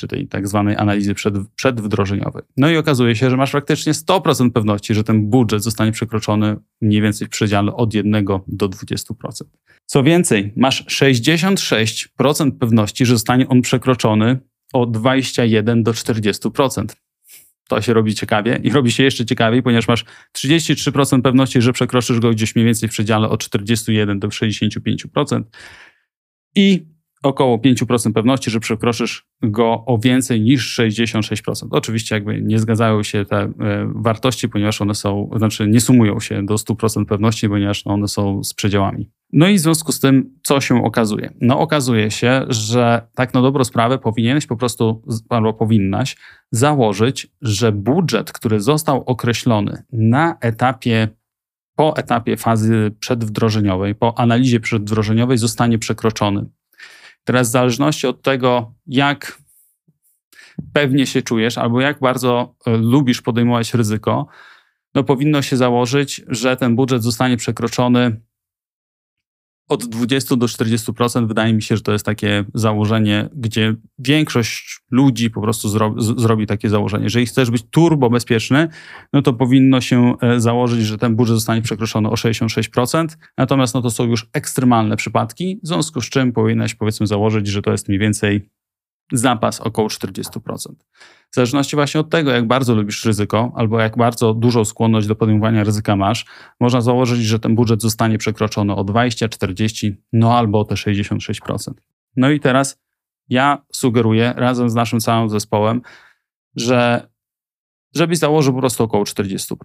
czy 0.00 0.08
tej 0.08 0.28
tak 0.28 0.48
zwanej 0.48 0.76
analizy 0.76 1.14
przed, 1.14 1.34
przedwdrożeniowej. 1.54 2.42
No 2.56 2.70
i 2.70 2.76
okazuje 2.76 3.16
się, 3.16 3.30
że 3.30 3.36
masz 3.36 3.50
praktycznie 3.50 3.92
100% 3.92 4.50
pewności, 4.50 4.94
że 4.94 5.04
ten 5.04 5.30
budżet 5.30 5.62
zostanie 5.62 5.92
przekroczony 5.92 6.56
mniej 6.80 7.02
więcej 7.02 7.26
w 7.26 7.30
przedziale 7.30 7.72
od 7.74 7.94
1 7.94 8.24
do 8.46 8.68
20%. 8.68 9.14
Co 9.86 10.02
więcej, 10.02 10.52
masz 10.56 10.84
66% 10.86 12.58
pewności, 12.58 13.06
że 13.06 13.14
zostanie 13.14 13.48
on 13.48 13.62
przekroczony 13.62 14.38
od 14.72 14.90
21 14.90 15.82
do 15.82 15.92
40%. 15.92 16.84
To 17.68 17.82
się 17.82 17.94
robi 17.94 18.14
ciekawie 18.14 18.60
i 18.62 18.70
robi 18.70 18.92
się 18.92 19.02
jeszcze 19.02 19.26
ciekawiej, 19.26 19.62
ponieważ 19.62 19.88
masz 19.88 20.04
33% 20.38 21.22
pewności, 21.22 21.62
że 21.62 21.72
przekroczysz 21.72 22.20
go 22.20 22.30
gdzieś 22.30 22.54
mniej 22.54 22.66
więcej 22.66 22.88
w 22.88 22.92
przedziale 22.92 23.28
od 23.28 23.40
41 23.40 24.18
do 24.18 24.28
65%. 24.28 25.42
I 26.54 26.86
około 27.22 27.58
5% 27.58 28.12
pewności, 28.12 28.50
że 28.50 28.60
przekroczysz 28.60 29.26
go 29.42 29.84
o 29.86 29.98
więcej 29.98 30.40
niż 30.40 30.78
66%. 30.78 31.68
Oczywiście 31.70 32.14
jakby 32.14 32.42
nie 32.42 32.58
zgadzają 32.58 33.02
się 33.02 33.24
te 33.24 33.36
e, 33.36 33.52
wartości, 33.94 34.48
ponieważ 34.48 34.82
one 34.82 34.94
są, 34.94 35.30
znaczy 35.36 35.68
nie 35.68 35.80
sumują 35.80 36.20
się 36.20 36.46
do 36.46 36.54
100% 36.54 37.04
pewności, 37.04 37.48
ponieważ 37.48 37.86
one 37.86 38.08
są 38.08 38.44
z 38.44 38.54
przedziałami. 38.54 39.10
No 39.32 39.48
i 39.48 39.54
w 39.54 39.60
związku 39.60 39.92
z 39.92 40.00
tym, 40.00 40.34
co 40.42 40.60
się 40.60 40.84
okazuje? 40.84 41.32
No 41.40 41.60
okazuje 41.60 42.10
się, 42.10 42.44
że 42.48 43.08
tak 43.14 43.34
na 43.34 43.42
dobrą 43.42 43.64
sprawę 43.64 43.98
powinieneś 43.98 44.46
po 44.46 44.56
prostu, 44.56 45.02
albo 45.28 45.54
powinnaś 45.54 46.16
założyć, 46.50 47.28
że 47.42 47.72
budżet, 47.72 48.32
który 48.32 48.60
został 48.60 49.02
określony 49.06 49.82
na 49.92 50.38
etapie, 50.40 51.08
po 51.76 51.96
etapie 51.96 52.36
fazy 52.36 52.90
przedwdrożeniowej, 53.00 53.94
po 53.94 54.18
analizie 54.18 54.60
przedwdrożeniowej 54.60 55.38
zostanie 55.38 55.78
przekroczony. 55.78 56.46
Teraz 57.24 57.48
w 57.48 57.52
zależności 57.52 58.06
od 58.06 58.22
tego, 58.22 58.74
jak 58.86 59.38
pewnie 60.72 61.06
się 61.06 61.22
czujesz, 61.22 61.58
albo 61.58 61.80
jak 61.80 62.00
bardzo 62.00 62.54
e, 62.66 62.76
lubisz 62.76 63.22
podejmować 63.22 63.74
ryzyko, 63.74 64.26
no 64.94 65.04
powinno 65.04 65.42
się 65.42 65.56
założyć, 65.56 66.22
że 66.28 66.56
ten 66.56 66.76
budżet 66.76 67.02
zostanie 67.02 67.36
przekroczony 67.36 68.20
od 69.70 69.84
20 69.84 70.36
do 70.36 70.46
40%. 70.46 71.28
Wydaje 71.28 71.52
mi 71.52 71.62
się, 71.62 71.76
że 71.76 71.82
to 71.82 71.92
jest 71.92 72.04
takie 72.04 72.44
założenie, 72.54 73.28
gdzie 73.34 73.74
większość 73.98 74.80
ludzi 74.90 75.30
po 75.30 75.40
prostu 75.40 75.68
zro, 75.68 75.94
z, 75.98 76.20
zrobi 76.20 76.46
takie 76.46 76.68
założenie. 76.68 77.04
Jeżeli 77.04 77.26
chcesz 77.26 77.50
być 77.50 77.62
turbo 77.70 78.10
bezpieczny, 78.10 78.68
no 79.12 79.22
to 79.22 79.32
powinno 79.32 79.80
się 79.80 80.14
e, 80.22 80.40
założyć, 80.40 80.86
że 80.86 80.98
ten 80.98 81.16
budżet 81.16 81.36
zostanie 81.36 81.62
przekroczony 81.62 82.08
o 82.08 82.14
66%. 82.14 83.06
Natomiast 83.38 83.74
no 83.74 83.82
to 83.82 83.90
są 83.90 84.04
już 84.04 84.26
ekstremalne 84.32 84.96
przypadki, 84.96 85.60
w 85.62 85.66
związku 85.66 86.00
z 86.00 86.08
czym 86.08 86.32
powinieneś 86.32 86.74
powiedzmy 86.74 87.06
założyć, 87.06 87.46
że 87.46 87.62
to 87.62 87.72
jest 87.72 87.88
mniej 87.88 87.98
więcej 87.98 88.48
zapas 89.12 89.60
około 89.60 89.88
40%. 89.88 90.74
W 91.30 91.34
zależności 91.34 91.76
właśnie 91.76 92.00
od 92.00 92.10
tego, 92.10 92.30
jak 92.30 92.46
bardzo 92.46 92.74
lubisz 92.74 93.04
ryzyko, 93.04 93.52
albo 93.56 93.80
jak 93.80 93.96
bardzo 93.96 94.34
dużą 94.34 94.64
skłonność 94.64 95.06
do 95.06 95.16
podejmowania 95.16 95.64
ryzyka 95.64 95.96
masz, 95.96 96.26
można 96.60 96.80
założyć, 96.80 97.24
że 97.24 97.38
ten 97.38 97.54
budżet 97.54 97.82
zostanie 97.82 98.18
przekroczony 98.18 98.74
o 98.74 98.84
20, 98.84 99.28
40, 99.28 99.96
no 100.12 100.38
albo 100.38 100.60
o 100.60 100.64
te 100.64 100.74
66%. 100.74 101.72
No 102.16 102.30
i 102.30 102.40
teraz 102.40 102.80
ja 103.28 103.64
sugeruję 103.72 104.34
razem 104.36 104.70
z 104.70 104.74
naszym 104.74 105.00
całym 105.00 105.30
zespołem, 105.30 105.82
że 106.56 107.10
żebyś 107.94 108.18
założył 108.18 108.54
po 108.54 108.60
prostu 108.60 108.84
około 108.84 109.04
40%. 109.04 109.56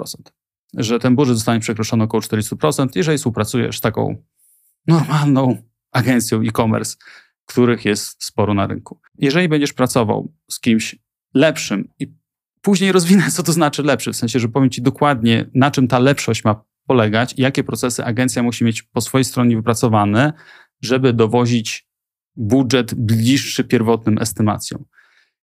Że 0.74 1.00
ten 1.00 1.16
budżet 1.16 1.36
zostanie 1.36 1.60
przekroczony 1.60 2.04
około 2.04 2.22
40%, 2.22 2.88
jeżeli 2.96 3.18
współpracujesz 3.18 3.78
z 3.78 3.82
taką 3.82 4.16
normalną 4.88 5.58
agencją 5.92 6.42
e-commerce, 6.42 6.96
których 7.46 7.86
jest 7.86 8.24
sporo 8.24 8.54
na 8.54 8.68
rynku. 8.68 9.00
Jeżeli 9.18 9.50
będziesz 9.50 9.74
pracował 9.74 10.34
z 10.52 10.60
kimś 10.60 10.96
lepszym 11.34 11.90
i 12.00 12.14
później 12.62 12.92
rozwinę, 12.92 13.32
co 13.32 13.44
to 13.44 13.52
znaczy 13.52 13.84
lepszy, 13.84 14.14
w 14.14 14.16
sensie, 14.16 14.40
że 14.40 14.50
powiem 14.50 14.70
Ci 14.70 14.82
dokładnie, 14.82 15.50
na 15.54 15.72
czym 15.72 15.88
ta 15.88 16.00
lepszość 16.00 16.44
ma 16.44 16.64
polegać 16.88 17.34
i 17.38 17.42
jakie 17.42 17.64
procesy 17.64 18.06
agencja 18.06 18.44
musi 18.44 18.64
mieć 18.64 18.84
po 18.84 19.02
swojej 19.02 19.26
stronie 19.26 19.56
wypracowane, 19.56 20.34
żeby 20.82 21.14
dowozić 21.14 21.88
budżet 22.36 22.94
bliższy 22.94 23.64
pierwotnym 23.64 24.18
estymacjom. 24.18 24.86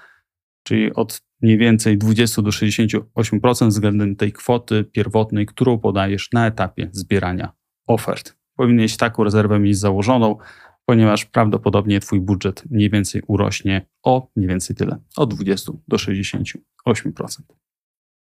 czyli 0.63 0.95
od 0.95 1.23
mniej 1.43 1.59
więcej 1.59 1.99
20 1.99 2.43
do 2.43 2.51
68% 2.51 3.69
względem 3.69 4.17
tej 4.17 4.33
kwoty 4.33 4.85
pierwotnej, 4.85 5.47
którą 5.47 5.79
podajesz 5.79 6.29
na 6.33 6.47
etapie 6.47 6.89
zbierania 6.93 7.53
ofert. 7.87 8.37
Powinieneś 8.57 8.97
taką 8.97 9.25
rezerwę 9.25 9.59
mieć 9.59 9.79
założoną, 9.79 10.37
ponieważ 10.85 11.25
prawdopodobnie 11.25 12.01
Twój 12.01 12.21
budżet 12.21 12.65
mniej 12.71 12.91
więcej 12.91 13.23
urośnie 13.27 13.87
o 14.03 14.29
mniej 14.37 14.49
więcej 14.49 14.77
tyle, 14.77 14.99
od 15.17 15.35
20 15.35 15.73
do 15.89 15.97
68%. 15.97 16.57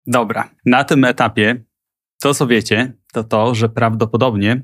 Dobra, 0.07 0.49
na 0.65 0.83
tym 0.83 1.05
etapie 1.05 1.63
to, 2.21 2.33
co 2.33 2.47
wiecie, 2.47 2.93
to 3.13 3.23
to, 3.23 3.55
że 3.55 3.69
prawdopodobnie 3.69 4.63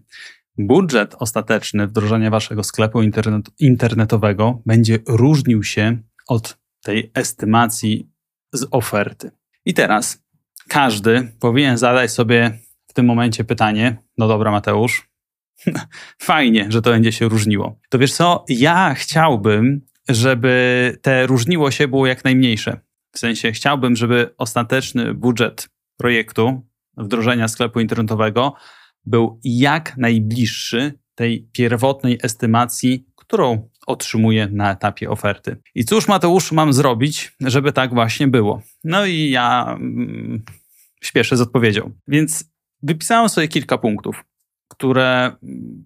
budżet 0.57 1.15
ostateczny 1.19 1.87
wdrożenia 1.87 2.29
Waszego 2.29 2.63
sklepu 2.63 3.01
internet, 3.01 3.49
internetowego 3.59 4.61
będzie 4.65 4.99
różnił 5.07 5.63
się 5.63 5.97
od 6.27 6.57
tej 6.81 7.11
estymacji 7.13 8.14
z 8.53 8.67
oferty. 8.71 9.31
I 9.65 9.73
teraz 9.73 10.23
każdy 10.67 11.31
powinien 11.39 11.77
zadać 11.77 12.11
sobie 12.11 12.59
w 12.87 12.93
tym 12.93 13.05
momencie 13.05 13.43
pytanie: 13.43 13.97
No 14.17 14.27
dobra, 14.27 14.51
Mateusz, 14.51 15.09
fajnie, 16.21 16.65
że 16.69 16.81
to 16.81 16.89
będzie 16.89 17.11
się 17.11 17.29
różniło. 17.29 17.79
To 17.89 17.99
wiesz 17.99 18.13
co? 18.13 18.45
Ja 18.49 18.93
chciałbym, 18.93 19.81
żeby 20.09 20.97
te 21.01 21.27
różniło 21.27 21.71
się 21.71 21.87
było 21.87 22.07
jak 22.07 22.23
najmniejsze. 22.23 22.79
W 23.11 23.19
sensie 23.19 23.51
chciałbym, 23.51 23.95
żeby 23.95 24.33
ostateczny 24.37 25.13
budżet 25.13 25.69
projektu 25.97 26.67
wdrożenia 26.97 27.47
sklepu 27.47 27.79
internetowego 27.79 28.53
był 29.05 29.39
jak 29.43 29.97
najbliższy 29.97 30.93
tej 31.15 31.49
pierwotnej 31.51 32.19
estymacji, 32.23 33.07
którą 33.15 33.69
otrzymuje 33.85 34.47
na 34.51 34.71
etapie 34.71 35.09
oferty. 35.09 35.57
I 35.75 35.85
cóż, 35.85 36.07
Mateusz, 36.07 36.51
mam 36.51 36.73
zrobić, 36.73 37.35
żeby 37.41 37.71
tak 37.71 37.93
właśnie 37.93 38.27
było? 38.27 38.61
No 38.83 39.05
i 39.05 39.29
ja 39.29 39.65
mm, 39.79 40.43
śpieszę 41.01 41.37
z 41.37 41.41
odpowiedzią. 41.41 41.91
Więc 42.07 42.51
wypisałem 42.83 43.29
sobie 43.29 43.47
kilka 43.47 43.77
punktów, 43.77 44.23
które, 44.67 45.35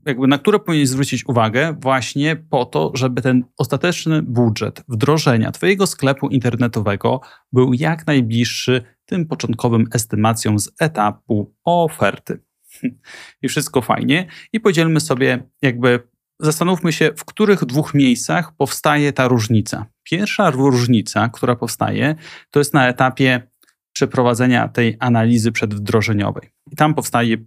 jakby 0.05 0.27
na 0.27 0.37
które 0.37 0.59
powinien 0.59 0.87
zwrócić 0.87 1.25
uwagę 1.25 1.75
właśnie 1.79 2.35
po 2.35 2.65
to, 2.65 2.91
żeby 2.93 3.21
ten 3.21 3.43
ostateczny 3.57 4.21
budżet 4.21 4.83
wdrożenia 4.87 5.51
Twojego 5.51 5.87
sklepu 5.87 6.27
internetowego 6.27 7.21
był 7.51 7.73
jak 7.73 8.07
najbliższy 8.07 8.83
tym 9.05 9.27
początkowym 9.27 9.87
estymacjom 9.93 10.59
z 10.59 10.71
etapu 10.79 11.55
oferty. 11.63 12.39
I 13.41 13.47
wszystko 13.47 13.81
fajnie. 13.81 14.27
I 14.53 14.59
podzielmy 14.59 14.99
sobie 14.99 15.43
jakby 15.61 16.08
zastanówmy 16.39 16.93
się, 16.93 17.11
w 17.17 17.25
których 17.25 17.65
dwóch 17.65 17.93
miejscach 17.93 18.55
powstaje 18.55 19.13
ta 19.13 19.27
różnica. 19.27 19.85
Pierwsza 20.03 20.49
różnica, 20.49 21.29
która 21.29 21.55
powstaje, 21.55 22.15
to 22.51 22.59
jest 22.59 22.73
na 22.73 22.87
etapie 22.87 23.47
przeprowadzenia 23.93 24.67
tej 24.67 24.97
analizy 24.99 25.51
przedwdrożeniowej. 25.51 26.49
I 26.71 26.75
tam 26.75 26.93
powstaje 26.93 27.37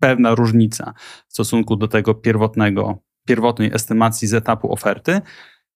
pewna 0.00 0.34
różnica 0.34 0.94
w 1.28 1.32
stosunku 1.32 1.76
do 1.76 1.88
tego 1.88 2.14
pierwotnego, 2.14 3.02
pierwotnej 3.26 3.70
estymacji 3.74 4.28
z 4.28 4.34
etapu 4.34 4.72
oferty. 4.72 5.20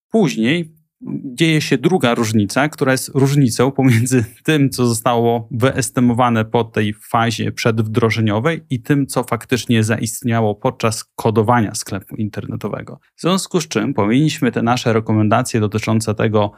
Później 0.09 0.75
dzieje 1.35 1.61
się 1.61 1.79
druga 1.79 2.15
różnica, 2.15 2.69
która 2.69 2.93
jest 2.93 3.11
różnicą 3.15 3.71
pomiędzy 3.71 4.25
tym, 4.45 4.71
co 4.71 4.87
zostało 4.87 5.49
wyestymowane 5.51 6.45
po 6.45 6.65
tej 6.65 6.95
fazie 6.95 7.53
przedwdrożeniowej 7.53 8.65
i 8.71 8.83
tym, 8.83 9.07
co 9.07 9.25
faktycznie 9.25 9.85
zaistniało 9.85 10.55
podczas 10.55 11.05
kodowania 11.05 11.75
sklepu 11.75 12.17
internetowego. 12.17 12.99
W 13.17 13.21
związku 13.21 13.61
z 13.61 13.69
czym 13.69 13.95
powinniśmy 13.95 14.53
te 14.53 14.63
nasze 14.63 14.93
rekomendacje 14.93 15.61
dotyczące 15.61 16.15
tego, 16.15 16.53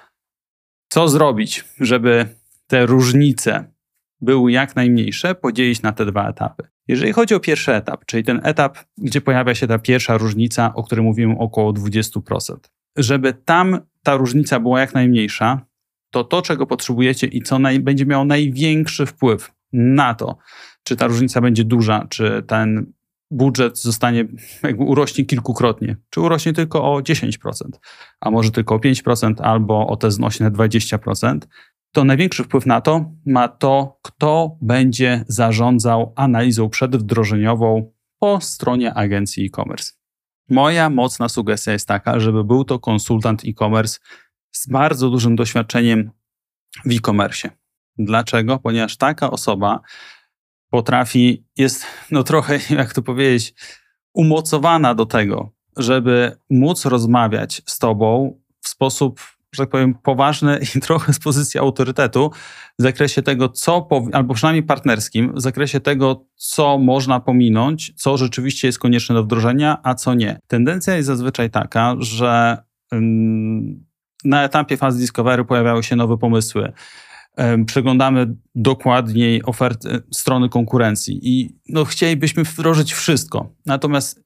co 0.88 1.08
zrobić, 1.08 1.64
żeby 1.80 2.26
te 2.66 2.86
różnice 2.86 3.72
były 4.20 4.52
jak 4.52 4.76
najmniejsze, 4.76 5.34
podzielić 5.34 5.82
na 5.82 5.92
te 5.92 6.06
dwa 6.06 6.28
etapy. 6.28 6.68
Jeżeli 6.88 7.12
chodzi 7.12 7.34
o 7.34 7.40
pierwszy 7.40 7.74
etap, 7.74 8.04
czyli 8.04 8.24
ten 8.24 8.40
etap, 8.44 8.78
gdzie 8.98 9.20
pojawia 9.20 9.54
się 9.54 9.66
ta 9.66 9.78
pierwsza 9.78 10.18
różnica, 10.18 10.74
o 10.74 10.82
której 10.82 11.04
mówiłem 11.04 11.38
około 11.38 11.72
20%, 11.72 12.56
żeby 12.96 13.32
tam 13.32 13.80
ta 14.06 14.16
różnica 14.16 14.60
była 14.60 14.80
jak 14.80 14.94
najmniejsza, 14.94 15.66
to 16.10 16.24
to, 16.24 16.42
czego 16.42 16.66
potrzebujecie 16.66 17.26
i 17.26 17.42
co 17.42 17.58
naj, 17.58 17.80
będzie 17.80 18.06
miało 18.06 18.24
największy 18.24 19.06
wpływ 19.06 19.52
na 19.72 20.14
to, 20.14 20.38
czy 20.82 20.96
ta 20.96 21.06
różnica 21.06 21.40
będzie 21.40 21.64
duża, 21.64 22.06
czy 22.08 22.42
ten 22.46 22.92
budżet 23.30 23.78
zostanie, 23.78 24.24
jakby 24.62 24.84
urośnie 24.84 25.24
kilkukrotnie, 25.24 25.96
czy 26.10 26.20
urośnie 26.20 26.52
tylko 26.52 26.94
o 26.94 27.00
10%, 27.00 27.52
a 28.20 28.30
może 28.30 28.50
tylko 28.50 28.74
o 28.74 28.78
5%, 28.78 29.34
albo 29.42 29.86
o 29.86 29.96
te 29.96 30.10
znośne 30.10 30.50
20%, 30.50 31.38
to 31.92 32.04
największy 32.04 32.44
wpływ 32.44 32.66
na 32.66 32.80
to 32.80 33.12
ma 33.26 33.48
to, 33.48 33.98
kto 34.02 34.56
będzie 34.62 35.24
zarządzał 35.28 36.12
analizą 36.16 36.68
przedwdrożeniową 36.68 37.92
po 38.18 38.40
stronie 38.40 38.94
agencji 38.94 39.46
e-commerce. 39.46 39.95
Moja 40.48 40.90
mocna 40.90 41.28
sugestia 41.28 41.72
jest 41.72 41.88
taka, 41.88 42.20
żeby 42.20 42.44
był 42.44 42.64
to 42.64 42.78
konsultant 42.78 43.44
e-commerce 43.44 43.98
z 44.52 44.68
bardzo 44.68 45.10
dużym 45.10 45.36
doświadczeniem 45.36 46.10
w 46.84 46.92
e-commerce. 46.92 47.50
Dlaczego? 47.98 48.58
Ponieważ 48.58 48.96
taka 48.96 49.30
osoba 49.30 49.80
potrafi, 50.70 51.44
jest 51.56 51.86
no 52.10 52.22
trochę, 52.22 52.58
jak 52.78 52.94
to 52.94 53.02
powiedzieć, 53.02 53.54
umocowana 54.14 54.94
do 54.94 55.06
tego, 55.06 55.52
żeby 55.76 56.36
móc 56.50 56.84
rozmawiać 56.84 57.62
z 57.66 57.78
tobą 57.78 58.40
w 58.60 58.68
sposób, 58.68 59.20
że 59.54 59.62
tak 59.62 59.70
powiem, 59.70 59.94
poważny 59.94 60.60
i 60.76 60.80
trochę 60.86 61.12
z 61.12 61.18
pozycji 61.18 61.60
autorytetu 61.60 62.30
w 62.78 62.82
zakresie 62.82 63.22
tego, 63.22 63.48
co, 63.48 63.88
albo 64.12 64.34
przynajmniej 64.34 64.62
partnerskim, 64.62 65.32
w 65.34 65.40
zakresie 65.40 65.80
tego, 65.80 66.26
co 66.34 66.78
można 66.78 67.20
pominąć, 67.20 67.92
co 67.96 68.16
rzeczywiście 68.16 68.68
jest 68.68 68.78
konieczne 68.78 69.14
do 69.14 69.22
wdrożenia, 69.24 69.78
a 69.82 69.94
co 69.94 70.14
nie. 70.14 70.38
Tendencja 70.46 70.96
jest 70.96 71.06
zazwyczaj 71.06 71.50
taka, 71.50 71.94
że 71.98 72.58
na 74.24 74.44
etapie 74.44 74.76
fazy 74.76 74.98
discovery 74.98 75.44
pojawiały 75.44 75.82
się 75.82 75.96
nowe 75.96 76.18
pomysły 76.18 76.72
przeglądamy 77.66 78.36
dokładniej 78.54 79.42
oferty 79.44 80.02
strony 80.12 80.48
konkurencji 80.48 81.20
i 81.22 81.58
no, 81.68 81.84
chcielibyśmy 81.84 82.44
wdrożyć 82.44 82.92
wszystko. 82.92 83.48
Natomiast 83.66 84.25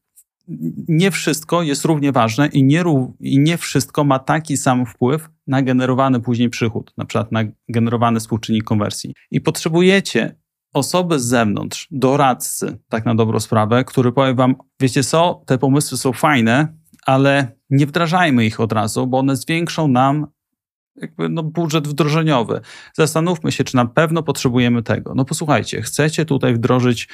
nie 0.88 1.10
wszystko 1.10 1.62
jest 1.62 1.84
równie 1.84 2.12
ważne 2.12 2.46
i 2.46 2.64
nie, 2.64 2.84
i 3.20 3.38
nie 3.38 3.58
wszystko 3.58 4.04
ma 4.04 4.18
taki 4.18 4.56
sam 4.56 4.86
wpływ 4.86 5.28
na 5.46 5.62
generowany 5.62 6.20
później 6.20 6.50
przychód, 6.50 6.92
na 6.96 7.04
przykład 7.04 7.32
na 7.32 7.44
generowany 7.68 8.20
współczynnik 8.20 8.64
konwersji. 8.64 9.14
I 9.30 9.40
potrzebujecie 9.40 10.36
osoby 10.72 11.18
z 11.18 11.24
zewnątrz, 11.24 11.88
doradcy, 11.90 12.78
tak 12.88 13.04
na 13.04 13.14
dobrą 13.14 13.40
sprawę, 13.40 13.84
który 13.84 14.12
powie 14.12 14.34
wam, 14.34 14.54
wiecie 14.80 15.04
co, 15.04 15.42
te 15.46 15.58
pomysły 15.58 15.98
są 15.98 16.12
fajne, 16.12 16.76
ale 17.06 17.52
nie 17.70 17.86
wdrażajmy 17.86 18.46
ich 18.46 18.60
od 18.60 18.72
razu, 18.72 19.06
bo 19.06 19.18
one 19.18 19.36
zwiększą 19.36 19.88
nam 19.88 20.26
jakby 20.96 21.28
no, 21.28 21.42
budżet 21.42 21.88
wdrożeniowy. 21.88 22.60
Zastanówmy 22.94 23.52
się, 23.52 23.64
czy 23.64 23.76
na 23.76 23.86
pewno 23.86 24.22
potrzebujemy 24.22 24.82
tego. 24.82 25.14
No 25.14 25.24
posłuchajcie, 25.24 25.82
chcecie 25.82 26.24
tutaj 26.24 26.54
wdrożyć 26.54 27.08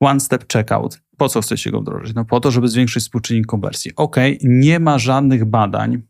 one-step 0.00 0.52
checkout. 0.52 1.00
Po 1.16 1.28
co 1.28 1.40
chcecie 1.40 1.70
go 1.70 1.80
wdrożyć? 1.80 2.14
No 2.14 2.24
po 2.24 2.40
to, 2.40 2.50
żeby 2.50 2.68
zwiększyć 2.68 3.02
współczynnik 3.02 3.46
konwersji. 3.46 3.92
Ok, 3.96 4.16
nie 4.42 4.80
ma 4.80 4.98
żadnych 4.98 5.44
badań, 5.44 6.02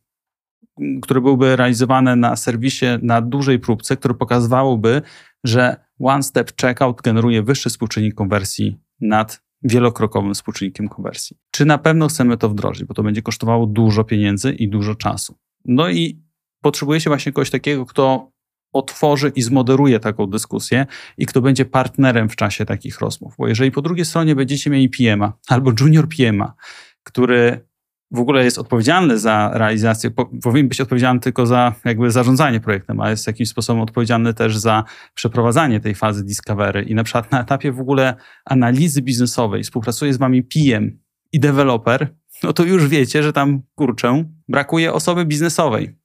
które 1.03 1.21
byłyby 1.21 1.57
realizowane 1.57 2.17
na 2.17 2.37
serwisie 2.37 2.87
na 3.03 3.21
dużej 3.21 3.59
próbce, 3.59 3.97
które 3.97 4.15
pokazywałyby, 4.15 5.03
że 5.45 5.77
one-step 6.01 6.53
checkout 6.61 7.03
generuje 7.03 7.43
wyższy 7.43 7.69
współczynnik 7.69 8.15
konwersji 8.15 8.79
nad 9.01 9.47
wielokrokowym 9.63 10.35
współczynnikiem 10.35 10.89
konwersji. 10.89 11.37
Czy 11.51 11.65
na 11.65 11.79
pewno 11.79 12.09
chcemy 12.09 12.37
to 12.37 12.49
wdrożyć, 12.49 12.85
bo 12.85 12.95
to 12.95 13.03
będzie 13.03 13.23
kosztowało 13.23 13.67
dużo 13.67 14.05
pieniędzy 14.05 14.53
i 14.53 14.69
dużo 14.69 14.95
czasu. 14.95 15.35
No 15.65 15.91
i 15.91 16.23
potrzebuje 16.63 17.01
się 17.01 17.11
właśnie 17.11 17.33
kogoś 17.33 17.51
takiego, 17.51 17.87
kto 17.87 18.33
otworzy 18.79 19.33
i 19.35 19.43
zmoderuje 19.43 20.01
taką 20.01 20.27
dyskusję 20.27 20.87
i 21.19 21.27
kto 21.27 21.41
będzie 21.41 21.65
partnerem 21.65 22.29
w 22.29 22.37
czasie 22.37 22.65
takich 22.65 23.01
rozmów. 23.01 23.35
Bo 23.39 23.49
jeżeli 23.49 23.71
po 23.71 23.83
drugiej 23.83 24.05
stronie 24.05 24.35
będziecie 24.35 24.71
mieli 24.71 24.89
PM-a 24.89 25.33
albo 25.49 25.73
junior 25.81 26.09
PM-a, 26.09 26.55
który 27.03 27.67
w 28.11 28.19
ogóle 28.19 28.45
jest 28.45 28.59
odpowiedzialny 28.59 29.19
za 29.19 29.51
realizację, 29.55 30.11
powinien 30.43 30.69
być 30.69 30.81
odpowiedzialny 30.81 31.21
tylko 31.21 31.47
za 31.47 31.75
jakby 31.85 32.11
zarządzanie 32.11 32.61
projektem, 32.61 33.01
a 33.01 33.11
jest 33.11 33.27
jakimś 33.27 33.49
sposobem 33.49 33.83
odpowiedzialny 33.83 34.35
też 34.35 34.57
za 34.57 34.85
przeprowadzanie 35.15 35.81
tej 35.81 35.95
fazy 35.95 36.25
discovery 36.25 36.83
i 36.83 36.95
na 36.95 37.05
przykład 37.05 37.33
na 37.33 37.41
etapie 37.41 37.73
w 37.73 37.81
ogóle 37.81 38.15
analizy 38.45 39.03
biznesowej 39.03 39.63
współpracuje 39.63 40.15
z 40.15 40.17
wami 40.17 40.43
PM 40.43 40.99
i 41.33 41.41
deweloper, 41.41 42.15
no 42.43 42.53
to 42.53 42.65
już 42.65 42.89
wiecie, 42.89 43.23
że 43.23 43.33
tam, 43.33 43.63
kurczę, 43.75 44.25
brakuje 44.49 44.93
osoby 44.93 45.25
biznesowej. 45.25 45.97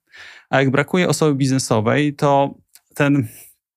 A 0.49 0.59
jak 0.59 0.71
brakuje 0.71 1.09
osoby 1.09 1.35
biznesowej, 1.35 2.15
to 2.15 2.55
ten 2.95 3.27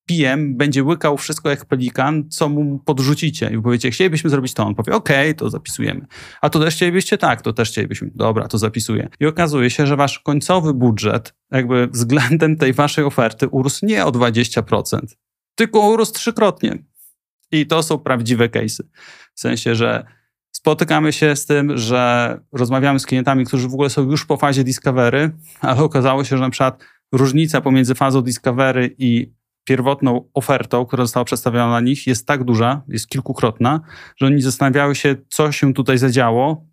PM 0.06 0.56
będzie 0.56 0.82
łykał 0.84 1.16
wszystko 1.16 1.50
jak 1.50 1.64
pelikan, 1.64 2.30
co 2.30 2.48
mu 2.48 2.78
podrzucicie. 2.78 3.50
I 3.54 3.62
powiecie, 3.62 3.90
chcielibyśmy 3.90 4.30
zrobić 4.30 4.54
to. 4.54 4.66
On 4.66 4.74
powie, 4.74 4.92
OK, 4.92 5.08
to 5.36 5.50
zapisujemy. 5.50 6.06
A 6.40 6.50
to 6.50 6.60
też 6.60 6.74
chcielibyście? 6.74 7.18
Tak, 7.18 7.42
to 7.42 7.52
też 7.52 7.70
chcielibyśmy. 7.70 8.10
Dobra, 8.14 8.48
to 8.48 8.58
zapisuję. 8.58 9.08
I 9.20 9.26
okazuje 9.26 9.70
się, 9.70 9.86
że 9.86 9.96
wasz 9.96 10.18
końcowy 10.18 10.74
budżet, 10.74 11.34
jakby 11.50 11.86
względem 11.86 12.56
tej 12.56 12.72
waszej 12.72 13.04
oferty, 13.04 13.48
urósł 13.48 13.86
nie 13.86 14.04
o 14.04 14.12
20%, 14.12 14.98
tylko 15.54 15.80
urósł 15.80 16.12
trzykrotnie. 16.12 16.78
I 17.52 17.66
to 17.66 17.82
są 17.82 17.98
prawdziwe 17.98 18.48
case'y. 18.48 18.82
W 19.34 19.40
sensie, 19.40 19.74
że 19.74 20.06
spotykamy 20.50 21.12
się 21.12 21.36
z 21.36 21.46
tym, 21.46 21.78
że 21.78 22.40
rozmawiamy 22.52 23.00
z 23.00 23.06
klientami, 23.06 23.44
którzy 23.44 23.68
w 23.68 23.74
ogóle 23.74 23.90
są 23.90 24.10
już 24.10 24.26
po 24.26 24.36
fazie 24.36 24.64
discovery, 24.64 25.30
ale 25.60 25.82
okazało 25.82 26.24
się, 26.24 26.36
że 26.36 26.42
na 26.42 26.50
przykład 26.50 26.84
różnica 27.12 27.60
pomiędzy 27.60 27.94
fazą 27.94 28.22
discovery 28.22 28.94
i 28.98 29.34
pierwotną 29.64 30.30
ofertą, 30.34 30.86
która 30.86 31.04
została 31.04 31.24
przedstawiona 31.24 31.70
na 31.70 31.80
nich, 31.80 32.06
jest 32.06 32.26
tak 32.26 32.44
duża, 32.44 32.82
jest 32.88 33.08
kilkukrotna, 33.08 33.80
że 34.16 34.26
oni 34.26 34.42
zastanawiały 34.42 34.94
się, 34.94 35.16
co 35.28 35.52
się 35.52 35.74
tutaj 35.74 35.98
zadziało, 35.98 36.66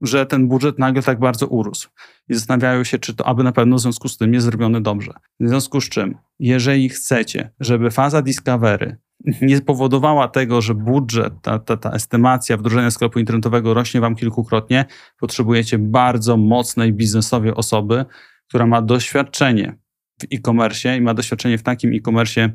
że 0.00 0.26
ten 0.26 0.48
budżet 0.48 0.78
nagle 0.78 1.02
tak 1.02 1.18
bardzo 1.18 1.46
urósł. 1.46 1.88
I 2.28 2.34
zastanawiają 2.34 2.84
się, 2.84 2.98
czy 2.98 3.14
to 3.14 3.26
aby 3.26 3.44
na 3.44 3.52
pewno 3.52 3.76
w 3.76 3.80
związku 3.80 4.08
z 4.08 4.16
tym 4.16 4.34
jest 4.34 4.46
zrobione 4.46 4.80
dobrze. 4.80 5.12
W 5.40 5.48
związku 5.48 5.80
z 5.80 5.88
czym, 5.88 6.18
jeżeli 6.38 6.88
chcecie, 6.88 7.50
żeby 7.60 7.90
faza 7.90 8.22
discovery 8.22 8.96
nie 9.42 9.56
spowodowała 9.56 10.28
tego, 10.28 10.60
że 10.60 10.74
budżet, 10.74 11.32
ta, 11.42 11.58
ta, 11.58 11.76
ta 11.76 11.90
estymacja 11.90 12.56
wdrożenia 12.56 12.90
sklepu 12.90 13.18
internetowego 13.18 13.74
rośnie 13.74 14.00
wam 14.00 14.14
kilkukrotnie, 14.14 14.84
potrzebujecie 15.18 15.78
bardzo 15.78 16.36
mocnej 16.36 16.92
biznesowej 16.92 17.54
osoby, 17.54 18.04
która 18.48 18.66
ma 18.66 18.82
doświadczenie 18.82 19.78
w 20.20 20.24
e-commerce 20.34 20.96
i 20.96 21.00
ma 21.00 21.14
doświadczenie 21.14 21.58
w 21.58 21.62
takim 21.62 21.92
e-commerce, 21.94 22.50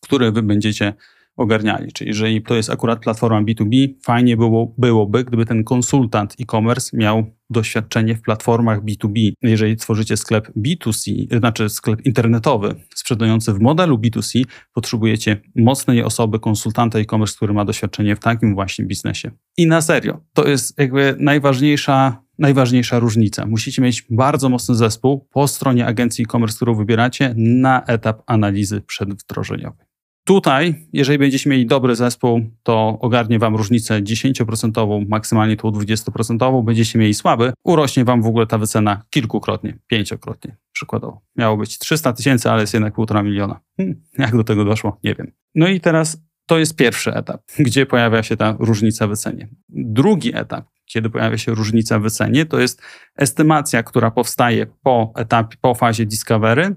który 0.00 0.32
wy 0.32 0.42
będziecie 0.42 0.94
ogarniali. 1.36 1.92
Czyli 1.92 2.08
jeżeli 2.08 2.42
to 2.42 2.54
jest 2.54 2.70
akurat 2.70 3.00
platforma 3.00 3.42
B2B, 3.42 3.88
fajnie 4.02 4.36
było, 4.36 4.74
byłoby, 4.78 5.24
gdyby 5.24 5.46
ten 5.46 5.64
konsultant 5.64 6.36
e-commerce 6.40 6.96
miał 6.96 7.24
doświadczenie 7.50 8.14
w 8.14 8.22
platformach 8.22 8.84
B2B. 8.84 9.32
Jeżeli 9.42 9.76
tworzycie 9.76 10.16
sklep 10.16 10.52
B2C, 10.56 11.38
znaczy 11.38 11.68
sklep 11.68 12.06
internetowy 12.06 12.74
sprzedający 12.94 13.52
w 13.52 13.60
modelu 13.60 13.98
B2C, 13.98 14.44
potrzebujecie 14.72 15.40
mocnej 15.56 16.02
osoby, 16.02 16.40
konsultanta 16.40 16.98
e-commerce, 16.98 17.36
który 17.36 17.54
ma 17.54 17.64
doświadczenie 17.64 18.16
w 18.16 18.20
takim 18.20 18.54
właśnie 18.54 18.84
biznesie. 18.84 19.30
I 19.56 19.66
na 19.66 19.80
serio, 19.80 20.20
to 20.32 20.48
jest 20.48 20.78
jakby 20.78 21.16
najważniejsza 21.18 22.23
najważniejsza 22.38 22.98
różnica. 22.98 23.46
Musicie 23.46 23.82
mieć 23.82 24.06
bardzo 24.10 24.48
mocny 24.48 24.74
zespół 24.74 25.28
po 25.30 25.48
stronie 25.48 25.86
agencji 25.86 26.24
e-commerce, 26.24 26.56
którą 26.56 26.74
wybieracie, 26.74 27.34
na 27.36 27.84
etap 27.84 28.22
analizy 28.26 28.80
przedwdrożeniowej. 28.80 29.86
Tutaj, 30.24 30.88
jeżeli 30.92 31.18
będziecie 31.18 31.50
mieli 31.50 31.66
dobry 31.66 31.96
zespół, 31.96 32.40
to 32.62 32.98
ogarnie 33.00 33.38
Wam 33.38 33.56
różnicę 33.56 34.02
10%, 34.02 35.06
maksymalnie 35.08 35.56
tą 35.56 35.68
20%. 35.68 36.64
Będziecie 36.64 36.98
mieli 36.98 37.14
słaby, 37.14 37.52
urośnie 37.64 38.04
Wam 38.04 38.22
w 38.22 38.26
ogóle 38.26 38.46
ta 38.46 38.58
wycena 38.58 39.02
kilkukrotnie, 39.10 39.78
pięciokrotnie 39.86 40.56
przykładowo. 40.72 41.20
Miało 41.36 41.56
być 41.56 41.78
300 41.78 42.12
tysięcy, 42.12 42.50
ale 42.50 42.60
jest 42.60 42.74
jednak 42.74 42.94
półtora 42.94 43.22
miliona. 43.22 43.60
Hmm, 43.76 44.02
jak 44.18 44.36
do 44.36 44.44
tego 44.44 44.64
doszło? 44.64 44.98
Nie 45.04 45.14
wiem. 45.14 45.32
No 45.54 45.68
i 45.68 45.80
teraz 45.80 46.22
to 46.46 46.58
jest 46.58 46.76
pierwszy 46.76 47.14
etap, 47.14 47.42
gdzie 47.58 47.86
pojawia 47.86 48.22
się 48.22 48.36
ta 48.36 48.56
różnica 48.58 49.08
w 49.08 49.16
cenie. 49.16 49.48
Drugi 49.68 50.36
etap, 50.36 50.66
kiedy 50.94 51.10
pojawia 51.10 51.38
się 51.38 51.54
różnica 51.54 51.98
w 51.98 52.10
cenie, 52.10 52.46
to 52.46 52.60
jest 52.60 52.82
estymacja, 53.16 53.82
która 53.82 54.10
powstaje 54.10 54.66
po 54.82 55.12
etapie, 55.16 55.56
po 55.60 55.74
fazie 55.74 56.06
discovery 56.06 56.76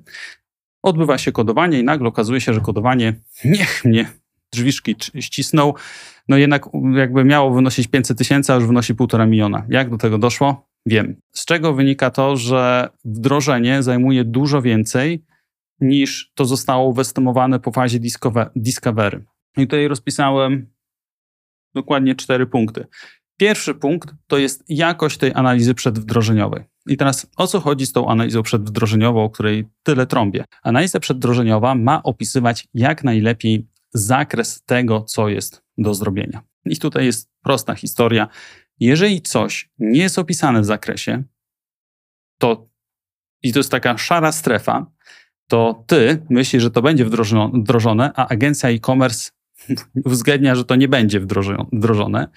odbywa 0.83 1.17
się 1.17 1.31
kodowanie 1.31 1.79
i 1.79 1.83
nagle 1.83 2.07
okazuje 2.07 2.41
się, 2.41 2.53
że 2.53 2.61
kodowanie 2.61 3.13
niech 3.45 3.85
mnie 3.85 4.05
drzwiczki 4.53 4.95
ścisnął, 5.19 5.75
no 6.27 6.37
jednak 6.37 6.65
jakby 6.95 7.23
miało 7.23 7.53
wynosić 7.53 7.87
500 7.87 8.17
tysięcy, 8.17 8.53
a 8.53 8.55
już 8.55 8.67
wynosi 8.67 8.95
1,5 8.95 9.27
miliona. 9.27 9.65
Jak 9.69 9.89
do 9.89 9.97
tego 9.97 10.17
doszło? 10.17 10.69
Wiem. 10.85 11.21
Z 11.31 11.45
czego 11.45 11.73
wynika 11.73 12.09
to, 12.09 12.37
że 12.37 12.89
wdrożenie 13.05 13.83
zajmuje 13.83 14.25
dużo 14.25 14.61
więcej 14.61 15.25
niż 15.79 16.31
to 16.35 16.45
zostało 16.45 16.93
wyestymowane 16.93 17.59
po 17.59 17.71
fazie 17.71 17.99
discovery. 18.55 19.25
I 19.57 19.61
tutaj 19.61 19.87
rozpisałem 19.87 20.67
dokładnie 21.73 22.15
cztery 22.15 22.45
punkty. 22.45 22.87
Pierwszy 23.37 23.75
punkt 23.75 24.09
to 24.27 24.37
jest 24.37 24.63
jakość 24.69 25.17
tej 25.17 25.31
analizy 25.33 25.73
przedwdrożeniowej. 25.73 26.63
I 26.87 26.97
teraz 26.97 27.27
o 27.37 27.47
co 27.47 27.59
chodzi 27.59 27.85
z 27.85 27.91
tą 27.91 28.09
analizą 28.09 28.43
przedwdrożeniową, 28.43 29.23
o 29.23 29.29
której 29.29 29.67
tyle 29.83 30.07
trąbię? 30.07 30.45
Analiza 30.63 30.99
przedwdrożeniowa 30.99 31.75
ma 31.75 32.03
opisywać 32.03 32.67
jak 32.73 33.03
najlepiej 33.03 33.67
zakres 33.93 34.63
tego, 34.63 35.01
co 35.01 35.29
jest 35.29 35.63
do 35.77 35.93
zrobienia. 35.93 36.41
I 36.65 36.77
tutaj 36.77 37.05
jest 37.05 37.29
prosta 37.43 37.75
historia. 37.75 38.27
Jeżeli 38.79 39.21
coś 39.21 39.69
nie 39.79 39.99
jest 39.99 40.19
opisane 40.19 40.61
w 40.61 40.65
zakresie, 40.65 41.23
to 42.37 42.69
i 43.43 43.53
to 43.53 43.59
jest 43.59 43.71
taka 43.71 43.97
szara 43.97 44.31
strefa, 44.31 44.91
to 45.47 45.83
ty 45.87 46.25
myślisz, 46.29 46.63
że 46.63 46.71
to 46.71 46.81
będzie 46.81 47.05
wdrożone, 47.53 48.11
a 48.15 48.27
agencja 48.27 48.69
e-commerce 48.69 49.31
uwzględnia, 50.05 50.55
że 50.55 50.65
to 50.65 50.75
nie 50.75 50.87
będzie 50.87 51.19
wdrożone. 51.71 52.27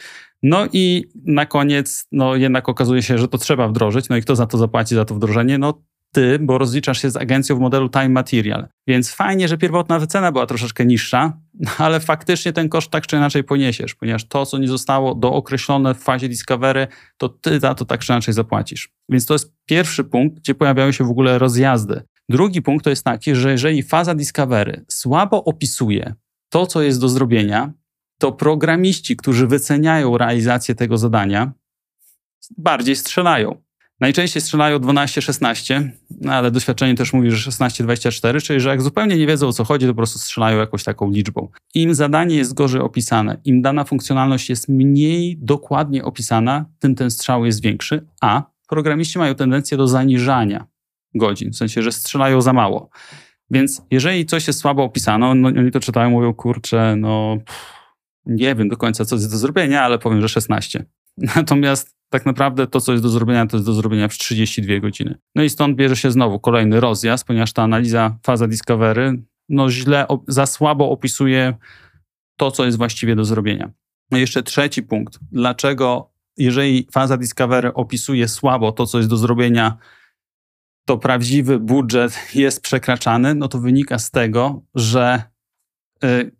No 0.42 0.66
i 0.72 1.05
na 1.24 1.46
koniec, 1.46 2.07
no 2.12 2.37
jednak 2.37 2.68
okazuje 2.68 3.03
się, 3.03 3.18
że 3.18 3.29
to 3.29 3.38
trzeba 3.38 3.68
wdrożyć. 3.68 4.09
No 4.09 4.16
i 4.16 4.22
kto 4.22 4.37
za 4.37 4.46
to 4.46 4.59
zapłaci, 4.59 4.94
za 4.94 5.05
to 5.05 5.14
wdrożenie? 5.14 5.59
No 5.59 5.83
ty, 6.12 6.38
bo 6.38 6.59
rozliczasz 6.59 7.03
się 7.03 7.11
z 7.11 7.16
agencją 7.16 7.57
w 7.57 7.61
modelu 7.61 7.88
time 7.88 8.09
material. 8.09 8.68
Więc 8.87 9.12
fajnie, 9.12 9.48
że 9.48 9.59
pierwotna 9.59 9.98
wycena 9.98 10.33
była 10.33 10.46
troszeczkę 10.46 10.87
niższa, 10.87 11.38
ale 11.79 12.00
faktycznie 12.00 12.53
ten 12.53 12.68
koszt 12.68 12.90
tak 12.90 13.07
czy 13.07 13.16
inaczej 13.16 13.44
poniesiesz, 13.44 13.94
ponieważ 13.94 14.29
to, 14.29 14.46
co 14.46 14.59
nie 14.59 14.68
zostało 14.68 15.14
dookreślone 15.14 15.94
w 15.94 15.98
fazie 15.98 16.29
discovery, 16.29 16.87
to 17.16 17.29
ty 17.29 17.61
za 17.61 17.74
to 17.74 17.85
tak 17.85 18.00
czy 18.00 18.12
inaczej 18.12 18.35
zapłacisz. 18.35 18.92
Więc 19.09 19.26
to 19.26 19.35
jest 19.35 19.53
pierwszy 19.66 20.05
punkt, 20.05 20.37
gdzie 20.37 20.55
pojawiają 20.55 20.92
się 20.92 21.05
w 21.05 21.11
ogóle 21.11 21.38
rozjazdy. 21.38 22.03
Drugi 22.29 22.62
punkt 22.62 22.85
to 22.85 22.90
jest 22.90 23.05
taki, 23.05 23.35
że 23.35 23.50
jeżeli 23.50 23.83
faza 23.83 24.14
discovery 24.14 24.85
słabo 24.88 25.44
opisuje 25.44 26.14
to, 26.48 26.66
co 26.66 26.83
jest 26.83 27.00
do 27.00 27.09
zrobienia, 27.09 27.72
to 28.20 28.33
programiści, 28.33 29.16
którzy 29.16 29.46
wyceniają 29.46 30.18
realizację 30.18 30.74
tego 30.74 30.98
zadania, 30.98 31.52
bardziej 32.59 32.96
strzelają. 32.96 33.62
Najczęściej 34.00 34.42
strzelają 34.42 34.78
12-16, 34.78 35.88
no 36.20 36.33
ale 36.33 36.50
doświadczenie 36.50 36.94
też 36.94 37.12
mówi, 37.12 37.30
że 37.30 37.50
16-24, 37.50 38.42
czyli 38.42 38.61
że 38.61 38.68
jak 38.68 38.83
zupełnie 38.83 39.16
nie 39.16 39.26
wiedzą 39.26 39.48
o 39.48 39.52
co 39.52 39.64
chodzi, 39.64 39.87
to 39.87 39.92
po 39.92 39.96
prostu 39.96 40.18
strzelają 40.18 40.59
jakąś 40.59 40.85
taką 40.85 41.11
liczbą. 41.11 41.48
Im 41.74 41.94
zadanie 41.94 42.37
jest 42.37 42.54
gorzej 42.54 42.80
opisane, 42.80 43.40
im 43.44 43.62
dana 43.62 43.85
funkcjonalność 43.85 44.50
jest 44.50 44.68
mniej 44.68 45.38
dokładnie 45.38 46.04
opisana, 46.04 46.64
tym 46.78 46.94
ten 46.94 47.11
strzał 47.11 47.46
jest 47.46 47.62
większy, 47.62 48.06
a 48.20 48.42
programiści 48.68 49.18
mają 49.18 49.35
tendencję 49.35 49.76
do 49.76 49.88
zaniżania 49.88 50.66
godzin, 51.14 51.50
w 51.50 51.56
sensie, 51.56 51.83
że 51.83 51.92
strzelają 51.92 52.40
za 52.40 52.52
mało. 52.52 52.90
Więc 53.50 53.83
jeżeli 53.90 54.26
coś 54.26 54.46
jest 54.46 54.59
słabo 54.59 54.85
opisane, 54.85 55.35
no, 55.35 55.48
oni 55.48 55.70
to 55.70 55.80
czytają, 55.80 56.11
mówią, 56.11 56.35
kurczę, 56.35 56.96
no 56.96 57.37
pff, 57.46 57.80
nie 58.26 58.54
wiem 58.54 58.68
do 58.68 58.76
końca, 58.76 59.04
co 59.04 59.16
jest 59.16 59.30
do 59.30 59.38
zrobienia, 59.38 59.83
ale 59.83 59.98
powiem, 59.98 60.20
że 60.20 60.28
16. 60.28 60.85
Natomiast 61.37 61.96
tak 62.09 62.26
naprawdę 62.26 62.66
to, 62.66 62.80
co 62.80 62.92
jest 62.92 63.04
do 63.04 63.09
zrobienia, 63.09 63.46
to 63.46 63.56
jest 63.56 63.66
do 63.66 63.72
zrobienia 63.72 64.09
w 64.09 64.18
32 64.18 64.78
godziny. 64.78 65.18
No 65.35 65.42
i 65.42 65.50
stąd 65.50 65.76
bierze 65.76 65.96
się 65.96 66.11
znowu 66.11 66.40
kolejny 66.40 66.80
rozjazd, 66.80 67.24
ponieważ 67.24 67.52
ta 67.52 67.62
analiza, 67.62 68.18
faza 68.22 68.46
discovery, 68.46 69.22
no 69.48 69.70
źle, 69.70 70.06
za 70.28 70.46
słabo 70.46 70.90
opisuje 70.90 71.54
to, 72.37 72.50
co 72.50 72.64
jest 72.64 72.78
właściwie 72.78 73.16
do 73.16 73.24
zrobienia. 73.24 73.70
No 74.11 74.18
i 74.18 74.20
jeszcze 74.20 74.42
trzeci 74.42 74.83
punkt. 74.83 75.18
Dlaczego, 75.33 76.11
jeżeli 76.37 76.87
faza 76.92 77.16
discovery 77.16 77.74
opisuje 77.74 78.28
słabo 78.28 78.72
to, 78.72 78.87
co 78.87 78.98
jest 78.98 79.11
do 79.11 79.16
zrobienia, 79.16 79.76
to 80.87 80.98
prawdziwy 80.98 81.59
budżet 81.59 82.35
jest 82.35 82.62
przekraczany? 82.62 83.35
No 83.35 83.48
to 83.48 83.59
wynika 83.59 83.98
z 83.98 84.11
tego, 84.11 84.62
że 84.74 85.22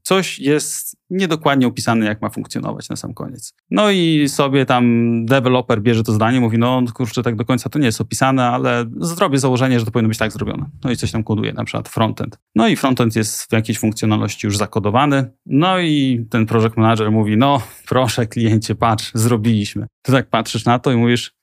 coś 0.03 0.39
jest 0.39 0.97
niedokładnie 1.11 1.67
opisane, 1.67 2.07
jak 2.07 2.23
ma 2.23 2.31
funkcjonować 2.31 2.89
na 2.89 2.97
sam 2.97 3.15
koniec. 3.15 3.55
No 3.71 3.91
i 3.91 4.29
sobie 4.29 4.67
tam 4.67 4.85
deweloper 5.27 5.83
bierze 5.83 6.03
to 6.03 6.13
zdanie, 6.13 6.41
mówi, 6.41 6.59
no 6.59 6.83
kurczę, 6.95 7.23
tak 7.23 7.37
do 7.37 7.45
końca 7.45 7.69
to 7.69 7.79
nie 7.79 7.87
jest 7.87 8.01
opisane, 8.01 8.47
ale 8.47 8.85
zrobię 8.97 9.39
założenie, 9.39 9.79
że 9.81 9.85
to 9.85 9.91
powinno 9.91 10.09
być 10.09 10.19
tak 10.19 10.33
zrobione. 10.33 10.71
No 10.85 10.91
i 10.91 10.97
coś 10.97 11.11
tam 11.11 11.25
koduje, 11.25 11.53
na 11.53 11.65
przykład 11.65 11.89
frontend. 11.89 12.39
No 12.55 12.69
i 12.69 12.77
frontend 12.77 13.17
jest 13.17 13.43
w 13.43 13.53
jakiejś 13.53 13.79
funkcjonalności 13.79 14.47
już 14.47 14.57
zakodowany, 14.57 15.31
no 15.47 15.79
i 15.79 16.27
ten 16.31 16.47
project 16.47 16.77
manager 16.77 17.11
mówi, 17.11 17.37
no 17.37 17.63
proszę 17.89 18.27
kliencie, 18.27 18.75
patrz, 18.75 19.11
zrobiliśmy. 19.15 19.87
Ty 20.03 20.13
tak 20.13 20.31
patrzysz 20.31 20.65
na 20.65 20.79
to 20.79 20.93
i 20.93 20.97
mówisz, 20.97 21.35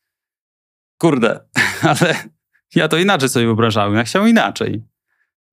kurde, 0.98 1.40
ale 1.90 2.16
ja 2.76 2.88
to 2.88 2.98
inaczej 2.98 3.30
sobie 3.30 3.46
wyobrażałem, 3.46 3.96
ja 3.96 4.04
chciałem 4.04 4.30
inaczej. 4.30 4.84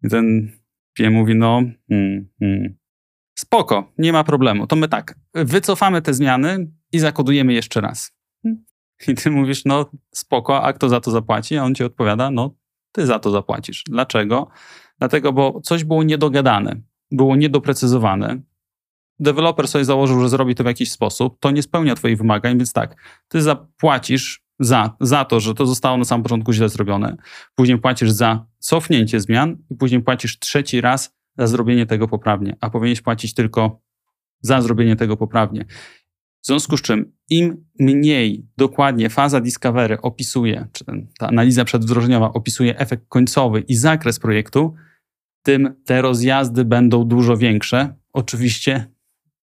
I 0.02 0.08
ten 0.08 0.50
PM 0.94 1.12
mówi, 1.12 1.34
no 1.34 1.62
hmm, 1.88 2.28
hmm. 2.40 2.76
spoko, 3.38 3.92
nie 3.98 4.12
ma 4.12 4.24
problemu. 4.24 4.66
To 4.66 4.76
my 4.76 4.88
tak, 4.88 5.18
wycofamy 5.34 6.02
te 6.02 6.14
zmiany 6.14 6.70
i 6.92 6.98
zakodujemy 6.98 7.52
jeszcze 7.52 7.80
raz. 7.80 8.12
I 9.08 9.14
ty 9.14 9.30
mówisz, 9.30 9.64
no 9.64 9.90
spoko, 10.14 10.62
a 10.62 10.72
kto 10.72 10.88
za 10.88 11.00
to 11.00 11.10
zapłaci? 11.10 11.56
A 11.56 11.64
on 11.64 11.74
ci 11.74 11.84
odpowiada, 11.84 12.30
no 12.30 12.54
ty 12.92 13.06
za 13.06 13.18
to 13.18 13.30
zapłacisz. 13.30 13.84
Dlaczego? 13.88 14.48
Dlatego, 14.98 15.32
bo 15.32 15.60
coś 15.60 15.84
było 15.84 16.02
niedogadane, 16.02 16.80
było 17.10 17.36
niedoprecyzowane. 17.36 18.42
Deweloper 19.18 19.68
sobie 19.68 19.84
założył, 19.84 20.20
że 20.20 20.28
zrobi 20.28 20.54
to 20.54 20.64
w 20.64 20.66
jakiś 20.66 20.92
sposób, 20.92 21.36
to 21.40 21.50
nie 21.50 21.62
spełnia 21.62 21.94
twoich 21.94 22.18
wymagań, 22.18 22.56
więc 22.56 22.72
tak, 22.72 22.96
ty 23.28 23.42
zapłacisz 23.42 24.44
za, 24.58 24.96
za 25.00 25.24
to, 25.24 25.40
że 25.40 25.54
to 25.54 25.66
zostało 25.66 25.96
na 25.96 26.04
samym 26.04 26.22
początku 26.22 26.52
źle 26.52 26.68
zrobione. 26.68 27.16
Później 27.54 27.78
płacisz 27.78 28.10
za 28.10 28.46
cofnięcie 28.64 29.20
zmian 29.20 29.56
i 29.70 29.74
później 29.74 30.02
płacisz 30.02 30.38
trzeci 30.38 30.80
raz 30.80 31.14
za 31.38 31.46
zrobienie 31.46 31.86
tego 31.86 32.08
poprawnie, 32.08 32.56
a 32.60 32.70
powinieneś 32.70 33.00
płacić 33.00 33.34
tylko 33.34 33.80
za 34.40 34.62
zrobienie 34.62 34.96
tego 34.96 35.16
poprawnie. 35.16 35.64
W 36.42 36.46
związku 36.46 36.76
z 36.76 36.82
czym 36.82 37.12
im 37.30 37.64
mniej 37.80 38.48
dokładnie 38.56 39.10
faza 39.10 39.40
discovery 39.40 40.00
opisuje, 40.00 40.66
czy 40.72 40.84
ta 41.18 41.28
analiza 41.28 41.64
przedwdrożeniowa 41.64 42.32
opisuje 42.32 42.78
efekt 42.78 43.04
końcowy 43.08 43.60
i 43.60 43.74
zakres 43.74 44.18
projektu, 44.18 44.74
tym 45.42 45.74
te 45.84 46.02
rozjazdy 46.02 46.64
będą 46.64 47.04
dużo 47.04 47.36
większe. 47.36 47.94
Oczywiście 48.12 48.86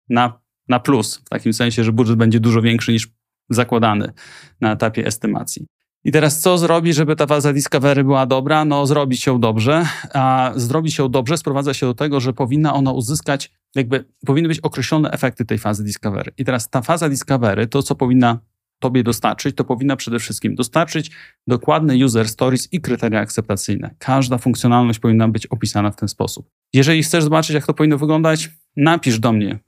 na, 0.08 0.40
na 0.68 0.80
plus, 0.80 1.16
w 1.16 1.28
takim 1.28 1.52
sensie, 1.52 1.84
że 1.84 1.92
budżet 1.92 2.16
będzie 2.16 2.40
dużo 2.40 2.62
większy 2.62 2.92
niż 2.92 3.08
zakładany 3.50 4.12
na 4.60 4.72
etapie 4.72 5.06
estymacji. 5.06 5.66
I 6.06 6.12
teraz 6.12 6.40
co 6.40 6.58
zrobi, 6.58 6.92
żeby 6.92 7.16
ta 7.16 7.26
faza 7.26 7.52
discovery 7.52 8.04
była 8.04 8.26
dobra? 8.26 8.64
No 8.64 8.86
zrobić 8.86 9.26
ją 9.26 9.40
dobrze, 9.40 9.86
a 10.14 10.52
zrobić 10.56 10.98
ją 10.98 11.08
dobrze 11.08 11.36
sprowadza 11.36 11.74
się 11.74 11.86
do 11.86 11.94
tego, 11.94 12.20
że 12.20 12.32
powinna 12.32 12.74
ona 12.74 12.92
uzyskać, 12.92 13.52
jakby 13.74 14.04
powinny 14.26 14.48
być 14.48 14.60
określone 14.60 15.10
efekty 15.10 15.44
tej 15.44 15.58
fazy 15.58 15.84
discovery. 15.84 16.32
I 16.38 16.44
teraz 16.44 16.70
ta 16.70 16.82
faza 16.82 17.08
discovery, 17.08 17.66
to 17.66 17.82
co 17.82 17.94
powinna 17.94 18.38
tobie 18.78 19.02
dostarczyć, 19.02 19.56
to 19.56 19.64
powinna 19.64 19.96
przede 19.96 20.18
wszystkim 20.18 20.54
dostarczyć 20.54 21.10
dokładne 21.46 22.04
user 22.04 22.28
stories 22.28 22.72
i 22.72 22.80
kryteria 22.80 23.20
akceptacyjne. 23.20 23.94
Każda 23.98 24.38
funkcjonalność 24.38 24.98
powinna 24.98 25.28
być 25.28 25.46
opisana 25.46 25.90
w 25.90 25.96
ten 25.96 26.08
sposób. 26.08 26.50
Jeżeli 26.72 27.02
chcesz 27.02 27.24
zobaczyć, 27.24 27.54
jak 27.54 27.66
to 27.66 27.74
powinno 27.74 27.98
wyglądać, 27.98 28.50
napisz 28.76 29.18
do 29.18 29.32
mnie 29.32 29.58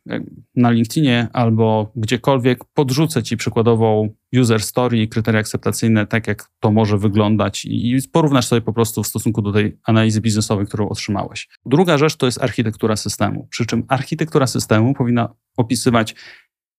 na 0.57 0.71
LinkedInie 0.71 1.29
albo 1.33 1.93
gdziekolwiek, 1.97 2.65
podrzucę 2.75 3.23
ci 3.23 3.37
przykładową 3.37 4.15
user 4.41 4.63
story 4.63 5.03
i 5.03 5.09
kryteria 5.09 5.41
akceptacyjne, 5.41 6.07
tak 6.07 6.27
jak 6.27 6.51
to 6.61 6.71
może 6.71 6.99
wyglądać 6.99 7.65
i 7.65 7.99
porównasz 8.13 8.47
sobie 8.47 8.61
po 8.61 8.73
prostu 8.73 9.03
w 9.03 9.07
stosunku 9.07 9.43
do 9.43 9.53
tej 9.53 9.79
analizy 9.85 10.21
biznesowej, 10.21 10.67
którą 10.67 10.89
otrzymałeś. 10.89 11.49
Druga 11.67 11.99
rzecz 11.99 12.17
to 12.17 12.27
jest 12.27 12.43
architektura 12.43 12.97
systemu, 12.97 13.47
przy 13.51 13.67
czym 13.67 13.85
architektura 13.89 14.47
systemu 14.47 14.95
powinna 14.95 15.35
opisywać 15.57 16.15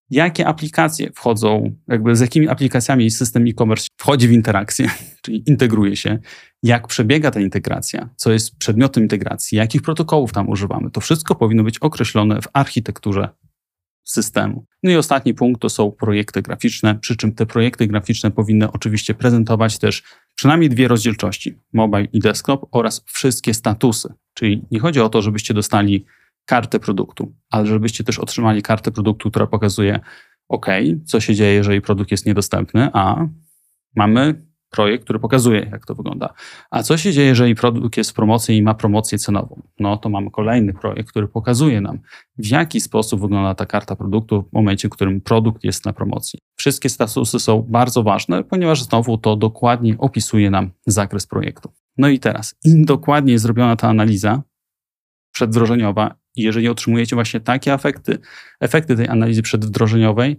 jakie 0.10 0.48
aplikacje 0.48 1.12
wchodzą, 1.15 1.76
jakby 1.88 2.15
z 2.15 2.19
jakimi 2.19 2.48
aplikacjami 2.48 3.12
system 3.12 3.48
e-commerce 3.48 3.88
wchodzi 3.98 4.28
w 4.28 4.32
interakcję, 4.32 4.89
czyli 5.24 5.43
integruje 5.50 5.95
się, 5.95 6.19
jak 6.63 6.88
przebiega 6.88 7.32
ta 7.32 7.39
integracja, 7.39 8.10
co 8.15 8.32
jest 8.32 8.58
przedmiotem 8.58 9.04
integracji, 9.04 9.58
jakich 9.58 9.82
protokołów 9.82 10.34
tam 10.34 10.50
używamy. 10.50 10.91
To 10.91 11.02
wszystko 11.02 11.36
powinno 11.36 11.63
być 11.63 11.80
określone 11.80 12.41
w 12.41 12.48
architekturze 12.54 13.30
systemu. 14.04 14.65
No 14.84 14.91
i 14.91 14.95
ostatni 14.95 15.34
punkt 15.34 15.62
to 15.62 15.69
są 15.69 15.91
projekty 15.91 16.41
graficzne, 16.41 16.95
przy 16.95 17.15
czym 17.15 17.36
te 17.36 17.45
projekty 17.45 17.88
graficzne 17.88 18.32
powinny 18.32 18.72
oczywiście 18.72 19.13
prezentować 19.13 19.80
też 19.80 20.04
przynajmniej 20.36 20.69
dwie 20.69 20.88
rozdzielczości, 20.88 21.56
mobile 21.74 22.08
i 22.13 22.19
desktop 22.19 22.65
oraz 22.72 23.04
wszystkie 23.06 23.54
statusy. 23.54 24.13
Czyli 24.34 24.62
nie 24.72 24.80
chodzi 24.80 25.00
o 25.00 25.10
to, 25.10 25.22
żebyście 25.22 25.54
dostali 25.54 26.06
kartę 26.50 26.80
produktu, 26.80 27.36
ale 27.50 27.66
żebyście 27.66 28.04
też 28.04 28.20
otrzymali 28.20 28.62
kartę 28.62 28.92
produktu, 28.92 29.30
która 29.30 29.48
pokazuje, 29.48 30.00
OK, 30.48 30.66
co 31.06 31.20
się 31.20 31.36
dzieje, 31.36 31.54
jeżeli 31.54 31.82
produkt 31.82 32.12
jest 32.12 32.26
niedostępny, 32.26 32.90
a 32.94 33.28
mamy 33.96 34.50
projekt, 34.70 35.04
który 35.04 35.20
pokazuje, 35.20 35.70
jak 35.72 35.86
to 35.86 35.96
wygląda. 35.96 36.34
A 36.72 36.84
co 36.84 36.98
się 36.98 37.14
dzieje, 37.14 37.28
jeżeli 37.28 37.56
produkt 37.56 37.98
jest 37.98 38.12
w 38.12 38.14
promocji 38.14 38.58
i 38.58 38.62
ma 38.62 38.74
promocję 38.74 39.18
cenową? 39.18 39.62
No 39.80 39.98
to 39.98 40.10
mamy 40.10 40.32
kolejny 40.32 40.74
projekt, 40.74 41.10
który 41.10 41.28
pokazuje 41.28 41.82
nam, 41.82 42.00
w 42.38 42.48
jaki 42.48 42.82
sposób 42.82 43.22
wygląda 43.22 43.56
ta 43.56 43.66
karta 43.66 43.96
produktu 43.96 44.42
w 44.42 44.54
momencie, 44.54 44.88
w 44.88 44.92
którym 44.92 45.22
produkt 45.22 45.64
jest 45.64 45.86
na 45.86 45.94
promocji. 45.94 46.40
Wszystkie 46.56 46.90
statusy 46.90 47.40
są 47.40 47.62
bardzo 47.70 48.04
ważne, 48.04 48.44
ponieważ 48.44 48.84
znowu 48.84 49.18
to 49.18 49.36
dokładnie 49.36 49.96
opisuje 49.98 50.50
nam 50.50 50.72
zakres 50.88 51.28
projektu. 51.28 51.70
No 51.98 52.08
i 52.08 52.20
teraz, 52.20 52.56
im 52.66 52.86
dokładniej 52.86 53.38
zrobiona 53.38 53.76
ta 53.76 53.88
analiza 53.90 54.44
przedwdrożeniowa, 55.32 56.16
i 56.39 56.41
jeżeli 56.41 56.69
otrzymujecie 56.69 57.15
właśnie 57.15 57.39
takie 57.39 57.73
efekty, 57.73 58.17
efekty 58.60 58.95
tej 58.95 59.08
analizy 59.08 59.41
przedwdrożeniowej, 59.41 60.38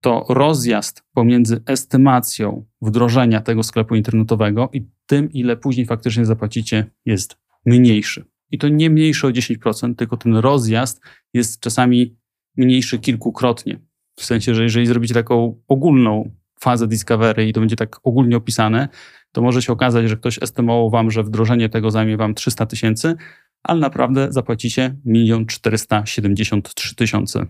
to 0.00 0.26
rozjazd 0.28 1.02
pomiędzy 1.14 1.62
estymacją 1.66 2.64
wdrożenia 2.82 3.40
tego 3.40 3.62
sklepu 3.62 3.94
internetowego 3.94 4.70
i 4.72 4.86
tym, 5.06 5.32
ile 5.32 5.56
później 5.56 5.86
faktycznie 5.86 6.26
zapłacicie, 6.26 6.90
jest 7.04 7.36
mniejszy. 7.66 8.24
I 8.50 8.58
to 8.58 8.68
nie 8.68 8.90
mniejszy 8.90 9.26
o 9.26 9.30
10%, 9.30 9.94
tylko 9.94 10.16
ten 10.16 10.36
rozjazd 10.36 11.00
jest 11.34 11.60
czasami 11.60 12.16
mniejszy 12.56 12.98
kilkukrotnie. 12.98 13.78
W 14.16 14.24
sensie, 14.24 14.54
że 14.54 14.62
jeżeli 14.62 14.86
zrobicie 14.86 15.14
taką 15.14 15.62
ogólną 15.68 16.30
fazę 16.60 16.86
discovery 16.86 17.48
i 17.48 17.52
to 17.52 17.60
będzie 17.60 17.76
tak 17.76 17.96
ogólnie 18.02 18.36
opisane, 18.36 18.88
to 19.32 19.42
może 19.42 19.62
się 19.62 19.72
okazać, 19.72 20.08
że 20.08 20.16
ktoś 20.16 20.42
estymował 20.42 20.90
wam, 20.90 21.10
że 21.10 21.22
wdrożenie 21.22 21.68
tego 21.68 21.90
zajmie 21.90 22.16
wam 22.16 22.34
300 22.34 22.66
tysięcy, 22.66 23.14
ale 23.62 23.80
naprawdę 23.80 24.32
zapłacicie 24.32 24.96
1 25.04 25.46
473 25.46 26.94
tysiące 26.94 27.46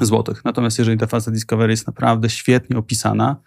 złotych. 0.00 0.44
Natomiast 0.44 0.78
jeżeli 0.78 0.98
ta 0.98 1.06
faza 1.06 1.30
Discovery 1.30 1.72
jest 1.72 1.86
naprawdę 1.86 2.30
świetnie 2.30 2.78
opisana, 2.78 3.42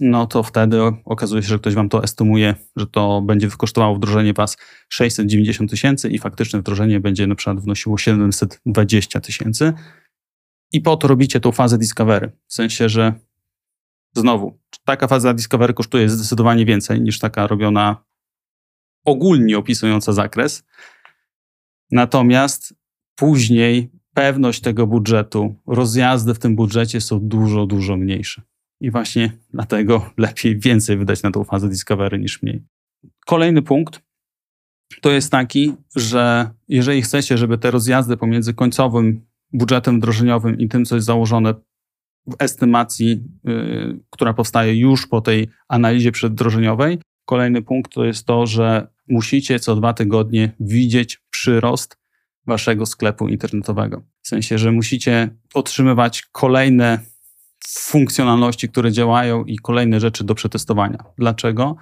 no 0.00 0.26
to 0.26 0.42
wtedy 0.42 0.80
okazuje 1.04 1.42
się, 1.42 1.48
że 1.48 1.58
ktoś 1.58 1.74
wam 1.74 1.88
to 1.88 2.02
estymuje, 2.02 2.54
że 2.76 2.86
to 2.86 3.22
będzie 3.22 3.48
kosztowało 3.48 3.94
wdrożenie 3.94 4.32
was 4.32 4.56
690 4.88 5.70
tysięcy 5.70 6.08
i 6.08 6.18
faktyczne 6.18 6.58
wdrożenie 6.58 7.00
będzie 7.00 7.26
na 7.26 7.34
przykład 7.34 7.60
wnosiło 7.60 7.98
720 7.98 9.20
tysięcy. 9.20 9.72
I 10.72 10.80
po 10.80 10.96
to 10.96 11.08
robicie 11.08 11.40
tą 11.40 11.52
fazę 11.52 11.78
discovery. 11.78 12.32
W 12.46 12.54
sensie, 12.54 12.88
że 12.88 13.14
znowu, 14.16 14.58
taka 14.84 15.08
faza 15.08 15.34
discovery 15.34 15.74
kosztuje 15.74 16.08
zdecydowanie 16.08 16.66
więcej 16.66 17.00
niż 17.00 17.18
taka 17.18 17.46
robiona 17.46 18.04
ogólnie 19.04 19.58
opisująca 19.58 20.12
zakres. 20.12 20.64
Natomiast 21.92 22.74
później 23.14 23.90
pewność 24.14 24.60
tego 24.60 24.86
budżetu, 24.86 25.54
rozjazdy 25.66 26.34
w 26.34 26.38
tym 26.38 26.56
budżecie 26.56 27.00
są 27.00 27.20
dużo, 27.20 27.66
dużo 27.66 27.96
mniejsze. 27.96 28.42
I 28.80 28.90
właśnie 28.90 29.32
dlatego 29.50 30.10
lepiej 30.16 30.58
więcej 30.58 30.96
wydać 30.96 31.22
na 31.22 31.30
tą 31.30 31.44
fazę 31.44 31.68
discovery 31.68 32.18
niż 32.18 32.42
mniej. 32.42 32.62
Kolejny 33.26 33.62
punkt 33.62 34.02
to 35.00 35.10
jest 35.10 35.32
taki, 35.32 35.74
że 35.96 36.50
jeżeli 36.68 37.02
chcecie, 37.02 37.38
żeby 37.38 37.58
te 37.58 37.70
rozjazdy 37.70 38.16
pomiędzy 38.16 38.54
końcowym 38.54 39.26
budżetem 39.52 39.98
wdrożeniowym 39.98 40.58
i 40.58 40.68
tym, 40.68 40.84
co 40.84 40.94
jest 40.94 41.06
założone 41.06 41.54
w 42.26 42.34
estymacji, 42.38 43.22
yy, 43.44 44.00
która 44.10 44.34
powstaje 44.34 44.76
już 44.76 45.06
po 45.06 45.20
tej 45.20 45.48
analizie 45.68 46.12
przedwdrożeniowej, 46.12 46.98
kolejny 47.24 47.62
punkt 47.62 47.92
to 47.92 48.04
jest 48.04 48.26
to, 48.26 48.46
że 48.46 48.88
musicie 49.08 49.60
co 49.60 49.76
dwa 49.76 49.92
tygodnie 49.92 50.52
widzieć 50.60 51.22
przyrost 51.40 51.98
waszego 52.46 52.86
sklepu 52.86 53.28
internetowego. 53.28 54.02
W 54.22 54.28
sensie, 54.28 54.58
że 54.58 54.72
musicie 54.72 55.28
otrzymywać 55.54 56.22
kolejne 56.32 56.98
funkcjonalności, 57.68 58.68
które 58.68 58.92
działają 58.92 59.44
i 59.44 59.58
kolejne 59.58 60.00
rzeczy 60.00 60.24
do 60.24 60.34
przetestowania. 60.34 61.04
Dlaczego? 61.18 61.76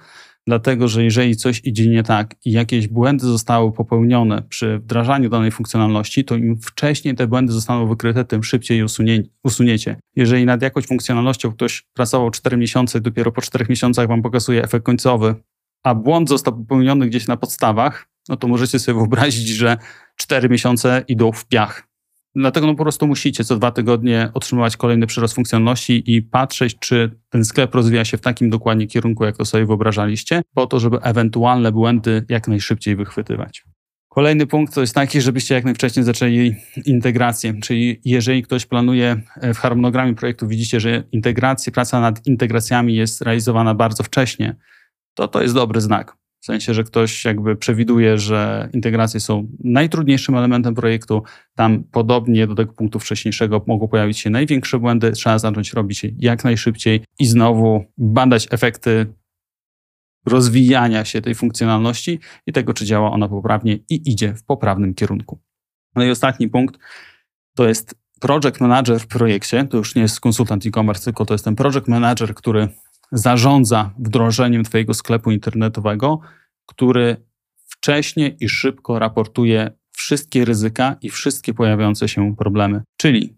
Dlatego, 0.47 0.87
że 0.87 1.03
jeżeli 1.03 1.35
coś 1.35 1.61
idzie 1.63 1.89
nie 1.89 2.03
tak 2.03 2.35
i 2.45 2.51
jakieś 2.51 2.87
błędy 2.87 3.25
zostały 3.25 3.71
popełnione 3.71 4.41
przy 4.49 4.79
wdrażaniu 4.79 5.29
danej 5.29 5.51
funkcjonalności, 5.51 6.25
to 6.25 6.35
im 6.35 6.57
wcześniej 6.61 7.15
te 7.15 7.27
błędy 7.27 7.53
zostaną 7.53 7.87
wykryte, 7.87 8.25
tym 8.25 8.43
szybciej 8.43 8.83
usunie, 8.83 9.23
usuniecie. 9.43 9.99
Jeżeli 10.15 10.45
nad 10.45 10.61
jakąś 10.61 10.87
funkcjonalnością 10.87 11.51
ktoś 11.51 11.83
pracował 11.93 12.31
4 12.31 12.57
miesiące, 12.57 13.01
dopiero 13.01 13.31
po 13.31 13.41
4 13.41 13.65
miesiącach 13.69 14.07
wam 14.07 14.21
pokazuje 14.21 14.63
efekt 14.63 14.85
końcowy, 14.85 15.35
a 15.83 15.95
błąd 15.95 16.29
został 16.29 16.57
popełniony 16.57 17.07
gdzieś 17.07 17.27
na 17.27 17.37
podstawach, 17.37 18.09
no 18.29 18.37
to 18.37 18.47
możecie 18.47 18.79
sobie 18.79 18.95
wyobrazić, 18.97 19.47
że 19.47 19.77
4 20.15 20.49
miesiące 20.49 21.03
idą 21.07 21.31
w 21.31 21.45
piach. 21.45 21.89
Dlatego 22.35 22.67
no 22.67 22.75
po 22.75 22.83
prostu 22.83 23.07
musicie 23.07 23.43
co 23.43 23.55
dwa 23.55 23.71
tygodnie 23.71 24.29
otrzymywać 24.33 24.77
kolejny 24.77 25.07
przyrost 25.07 25.35
funkcjonalności 25.35 26.15
i 26.15 26.21
patrzeć, 26.21 26.79
czy 26.79 27.19
ten 27.29 27.45
sklep 27.45 27.75
rozwija 27.75 28.05
się 28.05 28.17
w 28.17 28.21
takim 28.21 28.49
dokładnie 28.49 28.87
kierunku, 28.87 29.25
jak 29.25 29.37
to 29.37 29.45
sobie 29.45 29.65
wyobrażaliście, 29.65 30.41
po 30.53 30.67
to, 30.67 30.79
żeby 30.79 31.01
ewentualne 31.01 31.71
błędy 31.71 32.25
jak 32.29 32.47
najszybciej 32.47 32.95
wychwytywać. 32.95 33.63
Kolejny 34.09 34.47
punkt 34.47 34.73
to 34.73 34.81
jest 34.81 34.95
taki, 34.95 35.21
żebyście 35.21 35.55
jak 35.55 35.65
najwcześniej 35.65 36.05
zaczęli 36.05 36.55
integrację, 36.85 37.53
czyli 37.61 38.01
jeżeli 38.05 38.43
ktoś 38.43 38.65
planuje 38.65 39.21
e, 39.41 39.53
w 39.53 39.57
harmonogramie 39.57 40.15
projektu, 40.15 40.47
widzicie, 40.47 40.79
że 40.79 41.03
integracje, 41.11 41.71
praca 41.71 41.99
nad 41.99 42.27
integracjami 42.27 42.95
jest 42.95 43.21
realizowana 43.21 43.75
bardzo 43.75 44.03
wcześnie, 44.03 44.55
to 45.13 45.27
to 45.27 45.41
jest 45.41 45.53
dobry 45.53 45.81
znak. 45.81 46.17
Sensie, 46.49 46.73
że 46.73 46.83
ktoś 46.83 47.25
jakby 47.25 47.55
przewiduje, 47.55 48.17
że 48.17 48.69
integracje 48.73 49.19
są 49.19 49.47
najtrudniejszym 49.63 50.35
elementem 50.35 50.75
projektu. 50.75 51.23
Tam 51.55 51.83
podobnie 51.83 52.47
do 52.47 52.55
tego 52.55 52.73
punktu 52.73 52.99
wcześniejszego 52.99 53.63
mogą 53.67 53.87
pojawić 53.87 54.19
się 54.19 54.29
największe 54.29 54.79
błędy. 54.79 55.11
Trzeba 55.11 55.39
zacząć 55.39 55.73
robić 55.73 56.03
je 56.03 56.11
jak 56.19 56.43
najszybciej 56.43 57.03
i 57.19 57.25
znowu 57.25 57.85
badać 57.97 58.47
efekty 58.51 59.05
rozwijania 60.25 61.05
się 61.05 61.21
tej 61.21 61.35
funkcjonalności 61.35 62.19
i 62.47 62.53
tego, 62.53 62.73
czy 62.73 62.85
działa 62.85 63.11
ona 63.11 63.27
poprawnie 63.27 63.73
i 63.89 64.11
idzie 64.11 64.33
w 64.33 64.43
poprawnym 64.43 64.93
kierunku. 64.93 65.39
No 65.95 66.03
i 66.03 66.09
ostatni 66.09 66.49
punkt 66.49 66.79
to 67.55 67.67
jest 67.67 67.95
project 68.19 68.61
manager 68.61 68.99
w 68.99 69.07
projekcie. 69.07 69.65
To 69.65 69.77
już 69.77 69.95
nie 69.95 70.01
jest 70.01 70.19
konsultant 70.19 70.65
e-commerce, 70.65 71.03
tylko 71.03 71.25
to 71.25 71.33
jest 71.33 71.45
ten 71.45 71.55
project 71.55 71.87
manager, 71.87 72.33
który 72.33 72.67
zarządza 73.11 73.93
wdrożeniem 73.99 74.63
Twojego 74.63 74.93
sklepu 74.93 75.31
internetowego, 75.31 76.19
który 76.69 77.17
wcześnie 77.65 78.27
i 78.39 78.49
szybko 78.49 78.99
raportuje 78.99 79.71
wszystkie 79.91 80.45
ryzyka 80.45 80.95
i 81.01 81.09
wszystkie 81.09 81.53
pojawiające 81.53 82.07
się 82.07 82.35
problemy. 82.35 82.81
Czyli 82.97 83.37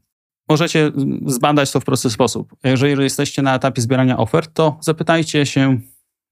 możecie 0.49 0.91
zbadać 1.25 1.71
to 1.71 1.79
w 1.79 1.85
prosty 1.85 2.09
sposób. 2.09 2.55
Jeżeli 2.63 3.03
jesteście 3.03 3.41
na 3.41 3.55
etapie 3.55 3.81
zbierania 3.81 4.17
ofert, 4.17 4.53
to 4.53 4.77
zapytajcie 4.81 5.45
się, 5.45 5.79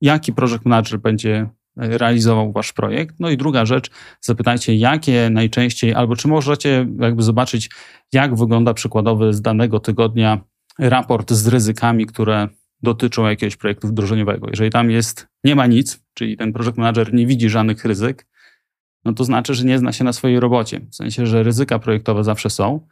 jaki 0.01 0.33
project 0.33 0.65
manager 0.65 0.99
będzie 0.99 1.49
realizował 1.77 2.51
wasz 2.51 2.73
projekt. 2.73 3.15
No 3.19 3.29
i 3.29 3.37
druga 3.37 3.65
rzecz, 3.65 3.89
zapytajcie, 4.21 4.75
jakie 4.75 5.29
najczęściej, 5.29 5.93
albo 5.93 6.15
czy 6.15 6.27
możecie 6.27 6.87
jakby 6.99 7.23
zobaczyć, 7.23 7.69
jak 8.13 8.35
wygląda 8.35 8.73
przykładowy 8.73 9.33
z 9.33 9.41
danego 9.41 9.79
tygodnia 9.79 10.41
raport 10.79 11.31
z 11.31 11.47
ryzykami, 11.47 12.05
które 12.05 12.47
dotyczą 12.81 13.27
jakiegoś 13.27 13.55
projektu 13.55 13.87
wdrożeniowego. 13.87 14.47
Jeżeli 14.49 14.69
tam 14.69 14.91
jest, 14.91 15.27
nie 15.43 15.55
ma 15.55 15.67
nic, 15.67 16.03
czyli 16.13 16.37
ten 16.37 16.53
project 16.53 16.77
manager 16.77 17.13
nie 17.13 17.27
widzi 17.27 17.49
żadnych 17.49 17.85
ryzyk, 17.85 18.27
no 19.05 19.13
to 19.13 19.23
znaczy, 19.23 19.53
że 19.53 19.65
nie 19.65 19.77
zna 19.77 19.93
się 19.93 20.03
na 20.03 20.13
swojej 20.13 20.39
robocie. 20.39 20.79
W 20.91 20.95
sensie, 20.95 21.25
że 21.25 21.43
ryzyka 21.43 21.79
projektowe 21.79 22.23
zawsze 22.23 22.49
są. 22.49 22.87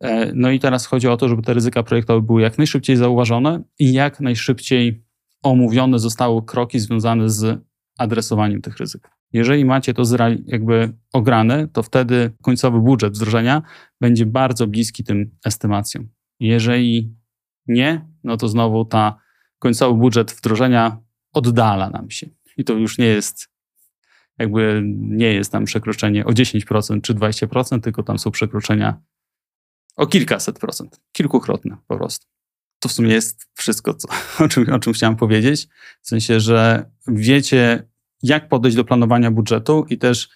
E, 0.00 0.32
no 0.34 0.50
i 0.50 0.58
teraz 0.58 0.86
chodzi 0.86 1.08
o 1.08 1.16
to, 1.16 1.28
żeby 1.28 1.42
te 1.42 1.54
ryzyka 1.54 1.82
projektowe 1.82 2.26
były 2.26 2.42
jak 2.42 2.58
najszybciej 2.58 2.96
zauważone 2.96 3.62
i 3.78 3.92
jak 3.92 4.20
najszybciej 4.20 5.04
omówione 5.42 5.98
zostały 5.98 6.42
kroki 6.42 6.78
związane 6.80 7.30
z 7.30 7.60
adresowaniem 7.98 8.62
tych 8.62 8.76
ryzyk. 8.76 9.10
Jeżeli 9.32 9.64
macie 9.64 9.94
to 9.94 10.02
jakby 10.46 10.92
ograne, 11.12 11.68
to 11.68 11.82
wtedy 11.82 12.30
końcowy 12.42 12.80
budżet 12.80 13.14
wdrożenia 13.14 13.62
będzie 14.00 14.26
bardzo 14.26 14.66
bliski 14.66 15.04
tym 15.04 15.30
estymacjom. 15.44 16.08
Jeżeli 16.40 17.14
nie, 17.66 18.13
no 18.24 18.36
to 18.36 18.48
znowu 18.48 18.84
ta 18.84 19.18
końcowy 19.58 20.00
budżet 20.00 20.32
wdrożenia 20.32 20.98
oddala 21.32 21.90
nam 21.90 22.10
się. 22.10 22.26
I 22.56 22.64
to 22.64 22.72
już 22.72 22.98
nie 22.98 23.06
jest 23.06 23.54
jakby 24.38 24.82
nie 24.94 25.32
jest 25.34 25.52
tam 25.52 25.64
przekroczenie 25.64 26.24
o 26.24 26.30
10% 26.30 27.00
czy 27.00 27.14
20%, 27.14 27.80
tylko 27.80 28.02
tam 28.02 28.18
są 28.18 28.30
przekroczenia 28.30 29.00
o 29.96 30.06
kilkaset 30.06 30.58
procent, 30.58 31.00
kilkukrotne 31.12 31.76
po 31.86 31.96
prostu. 31.96 32.26
To 32.78 32.88
w 32.88 32.92
sumie 32.92 33.12
jest 33.12 33.46
wszystko, 33.54 33.94
co, 33.94 34.08
o, 34.44 34.48
czym, 34.48 34.72
o 34.72 34.78
czym 34.78 34.92
chciałem 34.92 35.16
powiedzieć. 35.16 35.68
W 36.02 36.08
sensie, 36.08 36.40
że 36.40 36.90
wiecie, 37.06 37.88
jak 38.22 38.48
podejść 38.48 38.76
do 38.76 38.84
planowania 38.84 39.30
budżetu 39.30 39.86
i 39.90 39.98
też, 39.98 40.28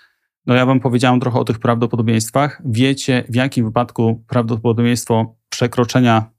no 0.47 0.55
ja 0.55 0.67
wam 0.67 0.81
powiedziałem 0.81 1.21
trochę 1.21 1.39
o 1.39 1.45
tych 1.45 1.59
prawdopodobieństwach. 1.59 2.63
Wiecie, 2.65 3.25
w 3.29 3.35
jakim 3.35 3.65
wypadku 3.65 4.25
prawdopodobieństwo 4.29 5.37
przekroczenia 5.49 6.31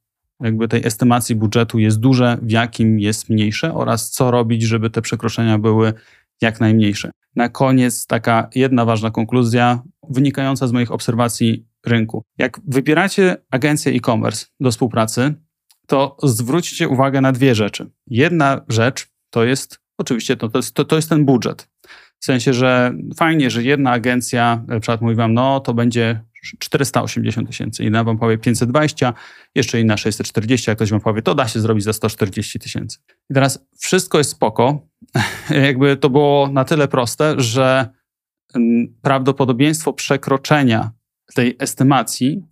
jakby 0.44 0.68
tej 0.68 0.86
estymacji 0.86 1.36
budżetu 1.36 1.80
jest 1.80 2.00
duże, 2.00 2.38
w 2.42 2.52
jakim 2.52 3.00
jest 3.00 3.30
mniejsze 3.30 3.74
oraz 3.74 4.10
co 4.10 4.32
robić, 4.32 4.62
żeby 4.64 4.90
te 4.90 5.02
przekroczenia 5.02 5.58
były 5.58 5.94
jak 6.42 6.60
najmniejsze. 6.60 7.12
Na 7.36 7.50
koniec 7.50 8.06
taka 8.06 8.50
jedna 8.56 8.86
ważna 8.86 9.12
konkluzja 9.12 9.84
wynikająca 10.10 10.68
z 10.68 10.72
moich 10.72 10.92
obserwacji 10.92 11.66
rynku. 11.86 12.24
Jak 12.38 12.60
wybieracie 12.68 13.38
agencję 13.52 13.92
e-commerce 13.92 14.46
do 14.60 14.72
współpracy, 14.72 15.34
to 15.88 16.18
zwróćcie 16.24 16.88
uwagę 16.88 17.22
na 17.22 17.32
dwie 17.32 17.56
rzeczy. 17.56 17.90
Jedna 18.08 18.62
rzecz 18.68 19.08
to 19.30 19.44
jest 19.44 19.80
oczywiście 19.98 20.38
to, 20.38 20.50
to, 20.50 20.58
jest, 20.58 20.74
to, 20.74 20.86
to 20.86 20.96
jest 20.96 21.10
ten 21.10 21.26
budżet. 21.26 21.70
W 22.20 22.26
sensie, 22.26 22.54
że 22.54 22.94
fajnie, 23.18 23.50
że 23.50 23.64
jedna 23.64 23.92
agencja, 23.92 24.64
na 24.68 24.80
przykład 24.80 25.02
mówi 25.02 25.16
wam, 25.16 25.34
no 25.34 25.60
to 25.60 25.74
będzie 25.74 26.24
480 26.60 27.48
tysięcy, 27.48 27.84
inna 27.84 28.04
wam 28.04 28.18
powie 28.18 28.38
520, 28.38 29.14
jeszcze 29.56 29.82
inna 29.82 29.98
640, 29.98 30.70
jak 30.70 30.78
ktoś 30.78 30.92
wam 30.92 31.02
powie, 31.02 31.22
to 31.22 31.36
da 31.36 31.48
się 31.48 31.60
zrobić 31.60 31.84
za 31.84 31.94
140 31.94 32.60
tysięcy. 32.60 33.00
I 33.30 33.34
teraz 33.34 33.66
wszystko 33.80 34.18
jest 34.18 34.30
spoko, 34.30 34.88
jakby 35.68 35.98
to 35.98 36.10
było 36.10 36.50
na 36.54 36.66
tyle 36.66 36.88
proste, 36.88 37.36
że 37.38 37.90
mm, 38.56 38.96
prawdopodobieństwo 39.02 39.94
przekroczenia 39.94 40.92
tej 41.36 41.56
estymacji 41.60 42.44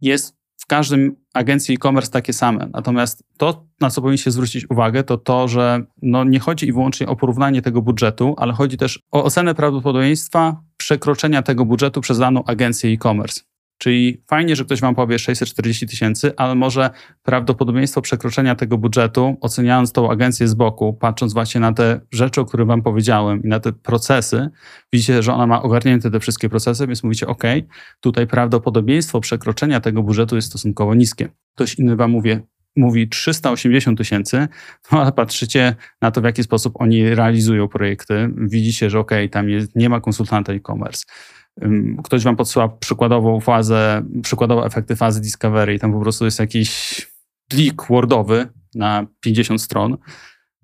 jest 0.00 0.36
w 0.56 0.66
każdym 0.66 1.21
agencji 1.34 1.74
e-commerce 1.74 2.10
takie 2.10 2.32
same. 2.32 2.68
Natomiast 2.72 3.24
to, 3.36 3.64
na 3.80 3.90
co 3.90 4.02
powinniście 4.02 4.30
zwrócić 4.30 4.70
uwagę, 4.70 5.04
to 5.04 5.18
to, 5.18 5.48
że 5.48 5.82
no 6.02 6.24
nie 6.24 6.40
chodzi 6.40 6.66
i 6.66 6.72
wyłącznie 6.72 7.06
o 7.06 7.16
porównanie 7.16 7.62
tego 7.62 7.82
budżetu, 7.82 8.34
ale 8.38 8.52
chodzi 8.52 8.76
też 8.76 9.00
o 9.12 9.24
ocenę 9.24 9.54
prawdopodobieństwa 9.54 10.62
przekroczenia 10.76 11.42
tego 11.42 11.64
budżetu 11.64 12.00
przez 12.00 12.18
daną 12.18 12.44
agencję 12.44 12.90
e-commerce. 12.90 13.40
Czyli 13.82 14.22
fajnie, 14.26 14.56
że 14.56 14.64
ktoś 14.64 14.80
wam 14.80 14.94
powie 14.94 15.18
640 15.18 15.86
tysięcy, 15.86 16.32
ale 16.36 16.54
może 16.54 16.90
prawdopodobieństwo 17.22 18.02
przekroczenia 18.02 18.54
tego 18.54 18.78
budżetu, 18.78 19.36
oceniając 19.40 19.92
tą 19.92 20.10
agencję 20.10 20.48
z 20.48 20.54
boku, 20.54 20.92
patrząc 20.92 21.32
właśnie 21.32 21.60
na 21.60 21.72
te 21.72 22.00
rzeczy, 22.12 22.40
o 22.40 22.44
których 22.44 22.66
wam 22.66 22.82
powiedziałem 22.82 23.42
i 23.42 23.48
na 23.48 23.60
te 23.60 23.72
procesy, 23.72 24.48
widzicie, 24.92 25.22
że 25.22 25.34
ona 25.34 25.46
ma 25.46 25.62
ogarnięte 25.62 26.10
te 26.10 26.20
wszystkie 26.20 26.48
procesy, 26.48 26.86
więc 26.86 27.02
mówicie, 27.02 27.26
OK, 27.26 27.42
tutaj 28.00 28.26
prawdopodobieństwo 28.26 29.20
przekroczenia 29.20 29.80
tego 29.80 30.02
budżetu 30.02 30.36
jest 30.36 30.48
stosunkowo 30.48 30.94
niskie. 30.94 31.28
Ktoś 31.54 31.78
inny 31.78 31.96
wam 31.96 32.10
mówi, 32.10 32.38
mówi 32.76 33.08
380 33.08 33.98
tysięcy, 33.98 34.48
no 34.92 35.02
ale 35.02 35.12
patrzycie 35.12 35.76
na 36.00 36.10
to, 36.10 36.20
w 36.20 36.24
jaki 36.24 36.42
sposób 36.42 36.72
oni 36.74 37.14
realizują 37.14 37.68
projekty. 37.68 38.30
Widzicie, 38.36 38.90
że 38.90 38.98
ok, 38.98 39.10
tam 39.30 39.48
jest, 39.48 39.76
nie 39.76 39.88
ma 39.88 40.00
konsultanta 40.00 40.52
e-commerce. 40.52 41.04
Ktoś 42.04 42.24
wam 42.24 42.36
podsyła 42.36 42.68
przykładową 42.68 43.40
fazę, 43.40 44.02
przykładowe 44.22 44.66
efekty 44.66 44.96
fazy 44.96 45.20
discovery 45.20 45.74
i 45.74 45.78
tam 45.78 45.92
po 45.92 46.00
prostu 46.00 46.24
jest 46.24 46.38
jakiś 46.38 47.02
plik 47.48 47.82
wordowy 47.88 48.48
na 48.74 49.06
50 49.20 49.62
stron, 49.62 49.96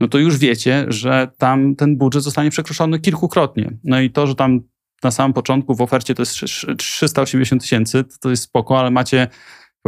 no 0.00 0.08
to 0.08 0.18
już 0.18 0.38
wiecie, 0.38 0.86
że 0.88 1.28
tam 1.38 1.76
ten 1.76 1.96
budżet 1.96 2.22
zostanie 2.22 2.50
przekroczony 2.50 2.98
kilkukrotnie. 2.98 3.70
No 3.84 4.00
i 4.00 4.10
to, 4.10 4.26
że 4.26 4.34
tam 4.34 4.60
na 5.02 5.10
samym 5.10 5.32
początku 5.32 5.74
w 5.74 5.80
ofercie 5.80 6.14
to 6.14 6.22
jest 6.22 6.38
380 6.78 7.62
tysięcy, 7.62 8.04
to 8.20 8.30
jest 8.30 8.42
spoko, 8.42 8.78
ale 8.78 8.90
macie 8.90 9.26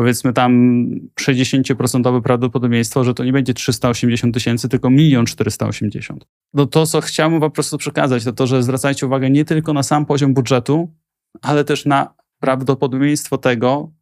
powiedzmy 0.01 0.33
tam 0.33 0.85
60% 1.21 2.23
prawdopodobieństwo, 2.23 3.05
że 3.05 3.15
to 3.15 3.25
nie 3.25 3.33
będzie 3.33 3.55
380 3.55 4.35
tysięcy, 4.35 4.69
tylko 4.69 4.91
1 4.91 5.27
480. 5.27 6.27
No 6.55 6.67
to, 6.67 6.87
co 6.87 7.01
chciałbym 7.01 7.41
po 7.41 7.51
prostu 7.51 7.79
przekazać, 7.79 8.25
to 8.25 8.33
to, 8.33 8.47
że 8.47 8.63
zwracajcie 8.63 9.07
uwagę 9.07 9.31
nie 9.31 9.45
tylko 9.45 9.73
na 9.73 9.83
sam 9.83 10.07
poziom 10.07 10.35
budżetu, 10.35 10.95
ale 11.43 11.65
też 11.65 11.87
na 11.87 12.15
prawdopodobieństwo 12.39 13.39
tego, 13.39 13.93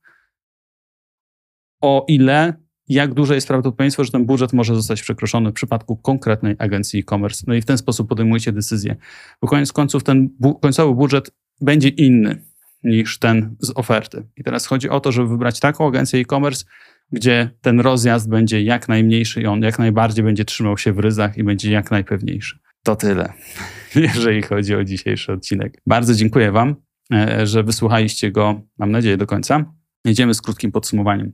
o 1.83 2.05
ile, 2.09 2.55
jak 2.89 3.15
duże 3.15 3.35
jest 3.35 3.49
prawdopodobieństwo, 3.49 4.05
że 4.05 4.11
ten 4.11 4.27
budżet 4.27 4.53
może 4.53 4.75
zostać 4.75 5.03
przekroczony 5.03 5.51
w 5.51 5.55
przypadku 5.55 5.97
konkretnej 5.97 6.57
agencji 6.59 7.01
e-commerce. 7.01 7.45
No 7.47 7.55
i 7.55 7.63
w 7.63 7.67
ten 7.67 7.79
sposób 7.79 8.09
podejmujecie 8.09 8.53
decyzję. 8.53 8.97
Bo 9.43 9.49
koniec 9.49 9.73
końców 9.73 10.05
ten 10.05 10.29
bu 10.41 10.55
końcowy 10.55 10.95
budżet 10.95 11.31
będzie 11.61 11.89
inny 11.89 12.48
niż 12.85 13.19
ten 13.19 13.57
z 13.61 13.73
oferty. 13.75 14.27
I 14.37 14.45
teraz 14.45 14.67
chodzi 14.67 14.88
o 14.88 15.01
to, 15.01 15.12
żeby 15.12 15.29
wybrać 15.29 15.61
taką 15.61 15.88
agencję 15.88 16.21
e-commerce, 16.21 16.64
gdzie 17.12 17.51
ten 17.61 17.81
rozjazd 17.81 18.29
będzie 18.29 18.62
jak 18.62 18.88
najmniejszy 18.88 19.43
i 19.43 19.47
on 19.47 19.62
jak 19.62 19.79
najbardziej 19.79 20.25
będzie 20.25 20.45
trzymał 20.45 20.79
się 20.79 20.93
w 20.93 20.99
ryzach 20.99 21.38
i 21.38 21.45
będzie 21.45 21.71
jak 21.71 21.91
najpewniejszy. 21.91 22.59
To 22.83 22.97
tyle, 22.97 23.33
jeżeli 23.95 24.43
chodzi 24.43 24.75
o 24.75 24.85
dzisiejszy 24.85 25.33
odcinek. 25.33 25.83
Bardzo 25.87 26.14
dziękuję 26.14 26.53
Wam, 26.53 26.75
e, 27.12 27.47
że 27.47 27.62
wysłuchaliście 27.62 28.33
go, 28.33 28.61
mam 28.79 28.91
nadzieję, 28.91 29.17
do 29.17 29.27
końca. 29.27 29.64
Jedziemy 30.05 30.35
z 30.35 30.43
krótkim 30.43 30.73
podsumowaniem. 30.73 31.33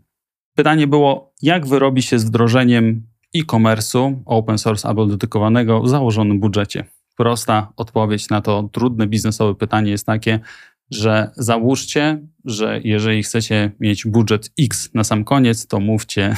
Pytanie 0.57 0.87
było, 0.87 1.35
jak 1.43 1.67
wyrobi 1.67 2.03
się 2.03 2.19
z 2.19 2.25
wdrożeniem 2.25 3.07
e-commerce'u 3.35 4.23
open 4.27 4.59
source 4.59 4.89
albo 4.89 5.07
dedykowanego 5.07 5.81
w 5.83 5.89
założonym 5.89 6.41
budżecie? 6.41 6.85
Prosta 7.17 7.73
odpowiedź 7.77 8.29
na 8.29 8.41
to 8.41 8.69
trudne 8.73 9.07
biznesowe 9.07 9.55
pytanie 9.55 9.91
jest 9.91 10.07
takie, 10.07 10.41
że 10.91 11.31
załóżcie, 11.37 12.27
że 12.45 12.81
jeżeli 12.85 13.23
chcecie 13.23 13.73
mieć 13.81 14.07
budżet 14.07 14.53
X 14.61 14.91
na 14.95 15.05
sam 15.05 15.25
koniec, 15.25 15.67
to 15.67 15.81
mówcie 15.81 16.37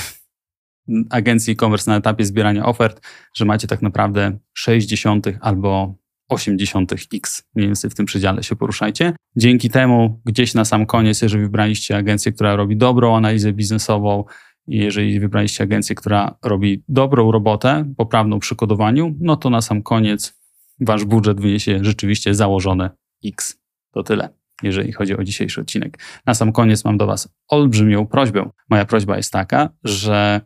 agencji 1.11 1.53
e-commerce 1.53 1.91
na 1.91 1.97
etapie 1.97 2.25
zbierania 2.25 2.67
ofert, 2.67 3.07
że 3.35 3.45
macie 3.45 3.69
tak 3.69 3.83
naprawdę 3.83 4.39
60 4.55 5.27
albo 5.41 5.95
80 6.29 6.93
X. 7.15 7.45
Mniej 7.55 7.69
więcej 7.69 7.91
w 7.91 7.95
tym 7.95 8.07
przedziale 8.07 8.43
się 8.43 8.57
poruszajcie. 8.57 9.13
Dzięki 9.37 9.71
temu 9.71 10.21
gdzieś 10.25 10.55
na 10.55 10.65
sam 10.65 10.87
koniec, 10.87 11.23
jeżeli 11.23 11.43
wybraliście 11.43 11.97
agencję, 11.97 12.33
która 12.33 12.57
robi 12.57 12.77
dobrą 12.77 13.17
analizę 13.17 13.53
biznesową, 13.53 14.25
i 14.69 14.77
jeżeli 14.79 15.21
wybraliście 15.21 15.65
agencję, 15.65 15.95
która 15.95 16.39
robi 16.43 16.85
dobrą 16.89 17.33
robotę, 17.33 17.93
poprawną 17.97 18.39
przy 18.39 18.57
kodowaniu, 18.57 19.15
no 19.21 19.37
to 19.37 19.51
na 19.51 19.61
sam 19.61 19.83
koniec 19.83 20.41
wasz 20.81 21.05
budżet 21.05 21.41
wyniesie 21.41 21.79
rzeczywiście 21.83 22.35
założone 22.35 22.91
X. 23.25 23.59
To 23.97 24.03
tyle, 24.03 24.29
jeżeli 24.63 24.93
chodzi 24.93 25.17
o 25.17 25.25
dzisiejszy 25.25 25.61
odcinek. 25.61 25.99
Na 26.27 26.35
sam 26.35 26.53
koniec 26.53 26.85
mam 26.85 26.97
do 26.97 27.07
Was 27.07 27.29
olbrzymią 27.49 28.07
prośbę. 28.07 28.51
Moja 28.71 28.85
prośba 28.85 29.17
jest 29.17 29.33
taka, 29.33 29.69
że 29.85 30.41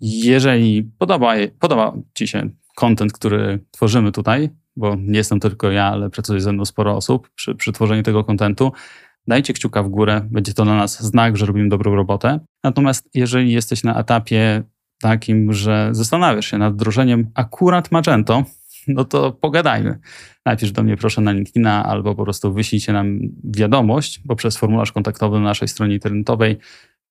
jeżeli 0.00 0.82
podoba, 0.98 1.34
podoba 1.60 1.92
Ci 2.14 2.28
się 2.28 2.50
kontent, 2.76 3.12
który 3.12 3.64
tworzymy 3.70 4.12
tutaj, 4.12 4.50
bo 4.76 4.94
nie 4.94 5.18
jestem 5.18 5.40
tylko 5.40 5.70
ja, 5.70 5.84
ale 5.84 6.10
pracuje 6.10 6.40
ze 6.40 6.52
mną 6.52 6.64
sporo 6.64 6.96
osób 6.96 7.30
przy, 7.34 7.54
przy 7.54 7.72
tworzeniu 7.72 8.02
tego 8.02 8.24
kontentu, 8.24 8.72
dajcie 9.26 9.52
kciuka 9.52 9.82
w 9.82 9.88
górę, 9.88 10.28
będzie 10.30 10.54
to 10.54 10.64
dla 10.64 10.76
nas 10.76 11.02
znak, 11.02 11.36
że 11.36 11.46
robimy 11.46 11.68
dobrą 11.68 11.94
robotę. 11.94 12.40
Natomiast 12.64 13.10
jeżeli 13.14 13.52
jesteś 13.52 13.84
na 13.84 14.00
etapie 14.00 14.62
takim, 15.00 15.52
że 15.52 15.88
zastanawiasz 15.92 16.46
się 16.46 16.58
nad 16.58 16.74
wdrożeniem 16.74 17.30
akurat 17.34 17.92
Magento, 17.92 18.44
no 18.88 19.04
to 19.04 19.32
pogadajmy. 19.32 19.98
Napisz 20.46 20.72
do 20.72 20.82
mnie 20.82 20.96
proszę 20.96 21.20
na 21.20 21.32
LinkedIna 21.32 21.84
albo 21.84 22.14
po 22.14 22.24
prostu 22.24 22.52
wyślijcie 22.52 22.92
nam 22.92 23.18
wiadomość 23.44 24.20
poprzez 24.28 24.56
formularz 24.56 24.92
kontaktowy 24.92 25.36
na 25.38 25.44
naszej 25.44 25.68
stronie 25.68 25.94
internetowej. 25.94 26.58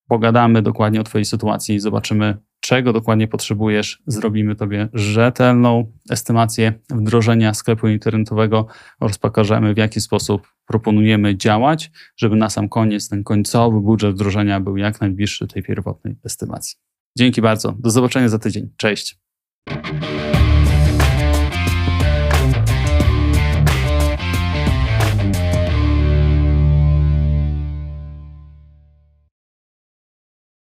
Pogadamy 0.08 0.62
dokładnie 0.62 1.02
o 1.02 1.04
Twojej 1.04 1.26
sytuacji, 1.26 1.80
zobaczymy, 1.80 2.38
czego 2.60 2.94
dokładnie 2.94 3.28
potrzebujesz. 3.28 4.02
Zrobimy 4.08 4.56
Tobie 4.56 4.90
rzetelną 4.94 5.92
estymację 6.10 6.74
wdrożenia 6.90 7.54
sklepu 7.54 7.88
internetowego 7.88 8.68
oraz 9.00 9.18
pokażemy, 9.18 9.74
w 9.74 9.78
jaki 9.78 10.02
sposób 10.02 10.48
proponujemy 10.66 11.38
działać, 11.38 11.92
żeby 12.18 12.36
na 12.36 12.50
sam 12.50 12.70
koniec 12.70 13.10
ten 13.10 13.24
końcowy 13.24 13.80
budżet 13.80 14.16
wdrożenia 14.16 14.60
był 14.60 14.78
jak 14.78 15.02
najbliższy 15.02 15.48
tej 15.48 15.64
pierwotnej 15.64 16.16
estymacji. 16.26 16.78
Dzięki 17.18 17.42
bardzo. 17.42 17.72
Do 17.72 17.90
zobaczenia 17.90 18.30
za 18.30 18.40
tydzień. 18.40 18.70
Cześć. 18.78 19.20